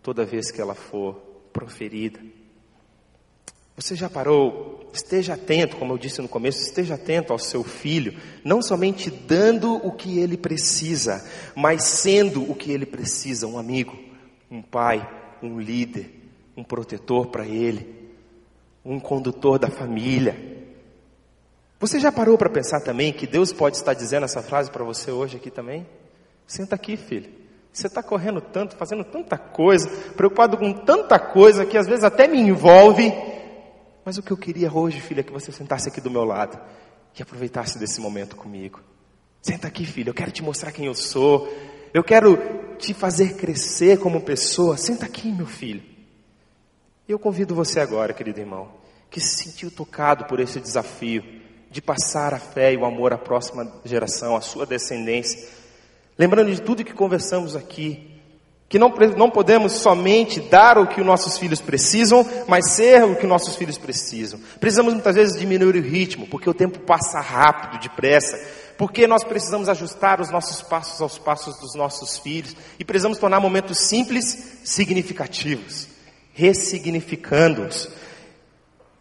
toda 0.00 0.24
vez 0.24 0.52
que 0.52 0.60
ela 0.60 0.72
for 0.72 1.14
proferida. 1.52 2.20
Você 3.74 3.96
já 3.96 4.08
parou? 4.08 4.88
Esteja 4.92 5.34
atento, 5.34 5.76
como 5.76 5.92
eu 5.92 5.98
disse 5.98 6.22
no 6.22 6.28
começo, 6.28 6.62
esteja 6.62 6.94
atento 6.94 7.32
ao 7.32 7.40
seu 7.40 7.64
filho, 7.64 8.16
não 8.44 8.62
somente 8.62 9.10
dando 9.10 9.74
o 9.84 9.90
que 9.90 10.20
ele 10.20 10.36
precisa, 10.36 11.28
mas 11.56 11.82
sendo 11.82 12.48
o 12.48 12.54
que 12.54 12.70
ele 12.70 12.86
precisa, 12.86 13.48
um 13.48 13.58
amigo, 13.58 13.98
um 14.48 14.62
pai, 14.62 15.04
um 15.42 15.58
líder, 15.58 16.08
um 16.56 16.62
protetor 16.62 17.26
para 17.26 17.44
ele, 17.44 18.12
um 18.84 19.00
condutor 19.00 19.58
da 19.58 19.68
família. 19.68 20.36
Você 21.80 21.98
já 21.98 22.12
parou 22.12 22.38
para 22.38 22.48
pensar 22.48 22.80
também 22.80 23.12
que 23.12 23.26
Deus 23.26 23.52
pode 23.52 23.76
estar 23.76 23.94
dizendo 23.94 24.24
essa 24.24 24.40
frase 24.40 24.70
para 24.70 24.84
você 24.84 25.10
hoje 25.10 25.38
aqui 25.38 25.50
também? 25.50 25.84
Senta 26.46 26.74
aqui, 26.74 26.96
filho. 26.96 27.30
Você 27.72 27.86
está 27.86 28.02
correndo 28.02 28.40
tanto, 28.40 28.76
fazendo 28.76 29.04
tanta 29.04 29.38
coisa, 29.38 29.88
preocupado 30.14 30.58
com 30.58 30.72
tanta 30.72 31.18
coisa 31.18 31.64
que 31.64 31.78
às 31.78 31.86
vezes 31.86 32.04
até 32.04 32.28
me 32.28 32.38
envolve 32.38 33.10
mas 34.04 34.18
o 34.18 34.22
que 34.22 34.32
eu 34.32 34.36
queria 34.36 34.72
hoje, 34.72 35.00
filha, 35.00 35.20
é 35.20 35.22
que 35.22 35.32
você 35.32 35.52
sentasse 35.52 35.88
aqui 35.88 36.00
do 36.00 36.10
meu 36.10 36.24
lado 36.24 36.58
e 37.16 37.22
aproveitasse 37.22 37.78
desse 37.78 38.00
momento 38.00 38.36
comigo. 38.36 38.80
Senta 39.40 39.68
aqui, 39.68 39.84
filha, 39.84 40.10
eu 40.10 40.14
quero 40.14 40.32
te 40.32 40.42
mostrar 40.42 40.72
quem 40.72 40.86
eu 40.86 40.94
sou. 40.94 41.48
Eu 41.94 42.02
quero 42.02 42.36
te 42.78 42.92
fazer 42.94 43.36
crescer 43.36 43.98
como 43.98 44.20
pessoa. 44.20 44.76
Senta 44.76 45.06
aqui, 45.06 45.30
meu 45.30 45.46
filho. 45.46 45.82
Eu 47.08 47.18
convido 47.18 47.54
você 47.54 47.78
agora, 47.80 48.12
querido 48.12 48.40
irmão, 48.40 48.72
que 49.10 49.20
se 49.20 49.44
sentiu 49.44 49.70
tocado 49.70 50.24
por 50.24 50.40
esse 50.40 50.58
desafio 50.58 51.22
de 51.70 51.80
passar 51.80 52.34
a 52.34 52.38
fé 52.38 52.72
e 52.72 52.76
o 52.76 52.84
amor 52.84 53.12
à 53.12 53.18
próxima 53.18 53.70
geração, 53.84 54.36
à 54.36 54.40
sua 54.40 54.66
descendência. 54.66 55.48
Lembrando 56.18 56.52
de 56.52 56.60
tudo 56.60 56.84
que 56.84 56.92
conversamos 56.92 57.56
aqui, 57.56 58.12
que 58.72 58.78
não, 58.78 58.88
não 59.18 59.30
podemos 59.30 59.72
somente 59.72 60.40
dar 60.40 60.78
o 60.78 60.86
que 60.86 61.00
os 61.00 61.06
nossos 61.06 61.38
filhos 61.38 61.60
precisam, 61.60 62.26
mas 62.48 62.72
ser 62.72 63.04
o 63.04 63.14
que 63.14 63.26
nossos 63.26 63.54
filhos 63.54 63.76
precisam. 63.76 64.40
Precisamos 64.58 64.94
muitas 64.94 65.14
vezes 65.14 65.38
diminuir 65.38 65.76
o 65.76 65.82
ritmo, 65.82 66.26
porque 66.26 66.48
o 66.48 66.54
tempo 66.54 66.78
passa 66.80 67.20
rápido, 67.20 67.82
depressa. 67.82 68.38
Porque 68.78 69.06
nós 69.06 69.22
precisamos 69.24 69.68
ajustar 69.68 70.22
os 70.22 70.30
nossos 70.30 70.62
passos 70.62 71.00
aos 71.02 71.18
passos 71.18 71.58
dos 71.58 71.74
nossos 71.74 72.16
filhos. 72.16 72.56
E 72.78 72.84
precisamos 72.84 73.18
tornar 73.18 73.40
momentos 73.40 73.78
simples 73.78 74.60
significativos, 74.64 75.86
ressignificando-os. 76.32 77.90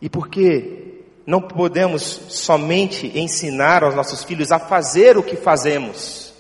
E 0.01 0.09
porque 0.09 1.05
não 1.25 1.41
podemos 1.41 2.01
somente 2.27 3.09
ensinar 3.17 3.83
aos 3.83 3.95
nossos 3.95 4.23
filhos 4.23 4.51
a 4.51 4.59
fazer 4.59 5.17
o 5.17 5.23
que 5.23 5.37
fazemos. 5.37 6.30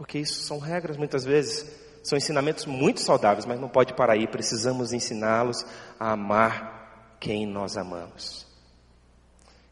Porque 0.00 0.18
isso 0.18 0.40
são 0.44 0.58
regras 0.58 0.96
muitas 0.96 1.26
vezes 1.26 1.66
são 2.02 2.16
ensinamentos 2.16 2.64
muito 2.64 3.00
saudáveis, 3.00 3.44
mas 3.44 3.60
não 3.60 3.68
pode 3.68 3.92
parar 3.92 4.14
aí. 4.14 4.26
Precisamos 4.26 4.94
ensiná-los 4.94 5.62
a 5.98 6.12
amar 6.12 7.16
quem 7.20 7.46
nós 7.46 7.76
amamos. 7.76 8.46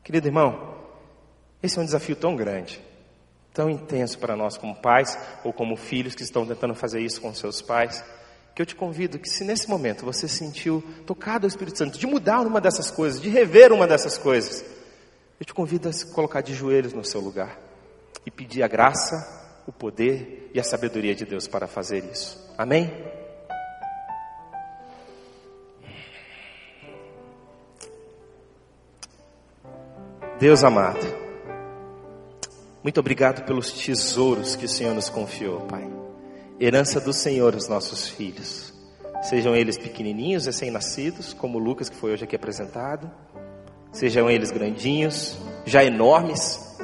Querido 0.05 0.29
irmão, 0.29 0.85
esse 1.63 1.79
é 1.79 1.81
um 1.81 1.85
desafio 1.87 2.15
tão 2.15 2.37
grande, 2.37 2.79
tão 3.55 3.71
intenso 3.71 4.19
para 4.19 4.37
nós 4.37 4.59
como 4.59 4.77
pais 4.77 5.19
ou 5.43 5.51
como 5.51 5.79
filhos 5.79 6.15
que 6.15 6.23
estão 6.23 6.45
tentando 6.45 6.75
fazer 6.75 7.01
isso 7.01 7.23
com 7.23 7.33
seus 7.33 7.63
pais, 7.63 8.05
que 8.55 8.61
eu 8.61 8.67
te 8.67 8.77
convido 8.77 9.19
que 9.19 9.31
se 9.31 9.45
nesse 9.45 9.67
momento 9.67 10.05
você 10.05 10.29
sentiu 10.29 10.85
tocado 11.07 11.47
ao 11.47 11.49
Espírito 11.49 11.79
Santo 11.79 11.99
de 11.99 12.07
mudar 12.07 12.47
uma 12.47 12.61
dessas 12.61 12.91
coisas, 12.91 13.19
de 13.19 13.31
rever 13.31 13.73
uma 13.73 13.87
dessas 13.87 14.19
coisas, 14.19 14.63
eu 15.41 15.47
te 15.47 15.55
convido 15.55 15.89
a 15.89 15.93
se 15.95 16.13
colocar 16.13 16.43
de 16.43 16.53
joelhos 16.53 16.93
no 16.93 17.03
seu 17.03 17.23
lugar 17.23 17.59
e 18.27 18.31
pedir 18.31 18.63
a 18.63 18.69
graça 18.69 19.38
o 19.69 19.73
poder 19.73 20.51
e 20.55 20.59
a 20.59 20.65
sabedoria 20.65 21.15
de 21.15 21.27
Deus 21.27 21.47
para 21.47 21.67
fazer 21.67 22.03
isso. 22.11 22.43
Amém? 22.57 22.91
Deus 30.41 30.65
amado, 30.65 31.05
muito 32.83 33.01
obrigado 33.01 33.45
pelos 33.45 33.73
tesouros 33.73 34.57
que 34.57 34.65
o 34.65 34.69
Senhor 34.69 34.95
nos 34.95 35.11
confiou, 35.11 35.63
Pai. 35.63 35.87
Herança 36.61 37.01
do 37.01 37.13
Senhor, 37.13 37.55
os 37.55 37.69
nossos 37.69 38.09
filhos. 38.09 38.73
Sejam 39.21 39.55
eles 39.55 39.77
pequenininhos, 39.77 40.47
recém-nascidos, 40.47 41.35
como 41.35 41.59
Lucas 41.59 41.89
que 41.89 41.97
foi 41.97 42.13
hoje 42.13 42.25
aqui 42.25 42.37
apresentado. 42.37 43.11
Sejam 43.93 44.31
eles 44.31 44.53
grandinhos, 44.53 45.37
já 45.67 45.85
enormes, 45.85 46.79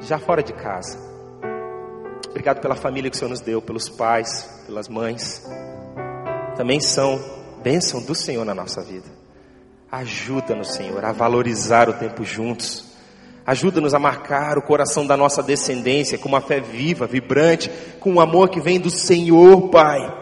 já 0.00 0.20
fora 0.20 0.42
de 0.42 0.52
casa. 0.52 1.07
Obrigado 2.30 2.60
pela 2.60 2.76
família 2.76 3.10
que 3.10 3.16
o 3.16 3.18
Senhor 3.18 3.30
nos 3.30 3.40
deu, 3.40 3.60
pelos 3.62 3.88
pais, 3.88 4.48
pelas 4.66 4.88
mães. 4.88 5.42
Também 6.56 6.78
são 6.78 7.18
bênção 7.62 8.02
do 8.02 8.14
Senhor 8.14 8.44
na 8.44 8.54
nossa 8.54 8.82
vida. 8.82 9.06
Ajuda-nos, 9.90 10.72
Senhor, 10.74 11.02
a 11.04 11.12
valorizar 11.12 11.88
o 11.88 11.94
tempo 11.94 12.24
juntos. 12.24 12.84
Ajuda-nos 13.46 13.94
a 13.94 13.98
marcar 13.98 14.58
o 14.58 14.62
coração 14.62 15.06
da 15.06 15.16
nossa 15.16 15.42
descendência 15.42 16.18
com 16.18 16.28
uma 16.28 16.42
fé 16.42 16.60
viva, 16.60 17.06
vibrante, 17.06 17.70
com 17.98 18.12
um 18.12 18.20
amor 18.20 18.50
que 18.50 18.60
vem 18.60 18.78
do 18.78 18.90
Senhor, 18.90 19.70
Pai. 19.70 20.14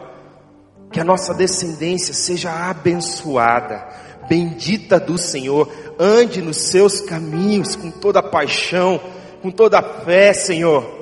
Que 0.92 1.00
a 1.00 1.04
nossa 1.04 1.34
descendência 1.34 2.14
seja 2.14 2.52
abençoada, 2.70 3.84
bendita 4.28 5.00
do 5.00 5.18
Senhor. 5.18 5.68
Ande 5.98 6.40
nos 6.40 6.58
seus 6.68 7.00
caminhos 7.00 7.74
com 7.74 7.90
toda 7.90 8.22
paixão, 8.22 9.00
com 9.42 9.50
toda 9.50 9.82
fé, 9.82 10.32
Senhor 10.32 10.95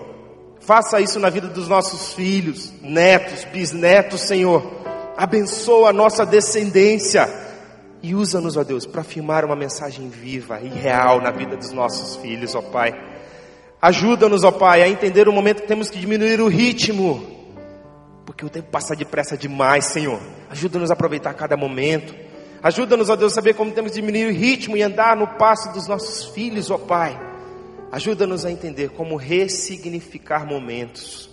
Faça 0.64 0.98
isso 0.98 1.20
na 1.20 1.28
vida 1.28 1.46
dos 1.46 1.68
nossos 1.68 2.14
filhos, 2.14 2.72
netos, 2.80 3.44
bisnetos, 3.44 4.22
Senhor. 4.22 4.62
Abençoa 5.14 5.90
a 5.90 5.92
nossa 5.92 6.24
descendência 6.24 7.28
e 8.02 8.14
usa-nos, 8.14 8.56
ó 8.56 8.64
Deus, 8.64 8.86
para 8.86 9.02
afirmar 9.02 9.44
uma 9.44 9.54
mensagem 9.54 10.08
viva 10.08 10.60
e 10.62 10.68
real 10.68 11.20
na 11.20 11.30
vida 11.30 11.54
dos 11.54 11.70
nossos 11.70 12.16
filhos, 12.16 12.54
ó 12.54 12.62
Pai. 12.62 12.94
Ajuda-nos, 13.80 14.42
ó 14.42 14.50
Pai, 14.50 14.82
a 14.82 14.88
entender 14.88 15.28
o 15.28 15.32
momento 15.34 15.60
que 15.60 15.68
temos 15.68 15.90
que 15.90 15.98
diminuir 15.98 16.40
o 16.40 16.48
ritmo, 16.48 17.22
porque 18.24 18.44
o 18.44 18.48
tempo 18.48 18.70
passa 18.70 18.96
depressa 18.96 19.36
demais, 19.36 19.84
Senhor. 19.84 20.18
Ajuda-nos 20.48 20.90
a 20.90 20.94
aproveitar 20.94 21.34
cada 21.34 21.58
momento. 21.58 22.14
Ajuda-nos, 22.62 23.10
ó 23.10 23.16
Deus, 23.16 23.32
a 23.32 23.34
saber 23.34 23.52
como 23.52 23.70
temos 23.70 23.92
que 23.92 24.00
diminuir 24.00 24.28
o 24.28 24.32
ritmo 24.32 24.78
e 24.78 24.82
andar 24.82 25.14
no 25.14 25.26
passo 25.26 25.70
dos 25.74 25.86
nossos 25.86 26.34
filhos, 26.34 26.70
ó 26.70 26.78
Pai. 26.78 27.34
Ajuda-nos 27.95 28.45
a 28.45 28.51
entender 28.51 28.88
como 28.90 29.14
ressignificar 29.14 30.45
momentos, 30.45 31.30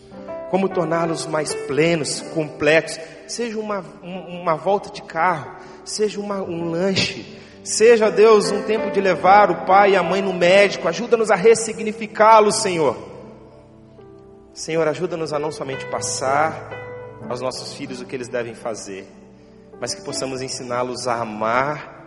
como 0.51 0.69
torná-los 0.69 1.25
mais 1.25 1.55
plenos, 1.65 2.21
completos. 2.21 2.99
Seja 3.27 3.57
uma, 3.57 3.79
uma 4.03 4.55
volta 4.55 4.91
de 4.91 5.01
carro, 5.01 5.55
seja 5.83 6.19
uma, 6.19 6.39
um 6.39 6.69
lanche, 6.69 7.25
Seja, 7.63 8.11
Deus, 8.11 8.51
um 8.51 8.61
tempo 8.61 8.91
de 8.91 9.01
levar 9.01 9.49
o 9.49 9.65
pai 9.65 9.93
e 9.93 9.95
a 9.95 10.03
mãe 10.03 10.21
no 10.21 10.33
médico, 10.33 10.87
ajuda-nos 10.87 11.31
a 11.31 11.35
ressignificá-lo, 11.35 12.51
Senhor. 12.51 12.95
Senhor, 14.53 14.87
ajuda-nos 14.87 15.33
a 15.33 15.39
não 15.39 15.51
somente 15.51 15.87
passar 15.87 16.69
aos 17.27 17.41
nossos 17.41 17.73
filhos 17.73 18.01
o 18.01 18.05
que 18.05 18.15
eles 18.15 18.27
devem 18.27 18.53
fazer, 18.53 19.07
mas 19.79 19.95
que 19.95 20.03
possamos 20.03 20.43
ensiná-los 20.43 21.07
a 21.07 21.21
amar 21.21 22.03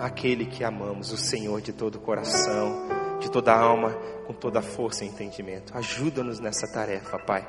aquele 0.00 0.46
que 0.46 0.64
amamos, 0.64 1.12
o 1.12 1.18
Senhor 1.18 1.60
de 1.60 1.72
todo 1.72 1.96
o 1.96 2.00
coração, 2.00 3.03
de 3.24 3.30
toda 3.30 3.52
a 3.52 3.58
alma, 3.58 3.90
com 4.26 4.32
toda 4.32 4.58
a 4.58 4.62
força 4.62 5.04
e 5.04 5.08
entendimento. 5.08 5.76
Ajuda-nos 5.76 6.40
nessa 6.40 6.66
tarefa, 6.68 7.18
Pai, 7.18 7.46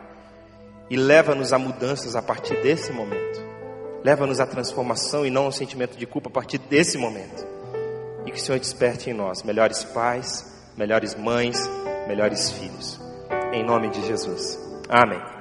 e 0.89 0.95
leva-nos 0.95 1.53
a 1.53 1.59
mudanças 1.59 2.15
a 2.15 2.21
partir 2.21 2.61
desse 2.61 2.91
momento. 2.91 3.43
Leva-nos 4.03 4.39
à 4.39 4.45
transformação 4.45 5.25
e 5.25 5.29
não 5.29 5.45
ao 5.45 5.51
sentimento 5.51 5.97
de 5.97 6.05
culpa 6.05 6.29
a 6.29 6.31
partir 6.31 6.59
desse 6.59 6.97
momento. 6.97 7.45
E 8.25 8.31
que 8.31 8.37
o 8.37 8.41
Senhor 8.41 8.59
desperte 8.59 9.09
em 9.09 9.13
nós 9.13 9.43
melhores 9.43 9.83
pais, 9.83 10.45
melhores 10.77 11.15
mães, 11.15 11.57
melhores 12.07 12.51
filhos. 12.51 12.99
Em 13.51 13.63
nome 13.63 13.89
de 13.89 14.05
Jesus. 14.05 14.59
Amém. 14.89 15.34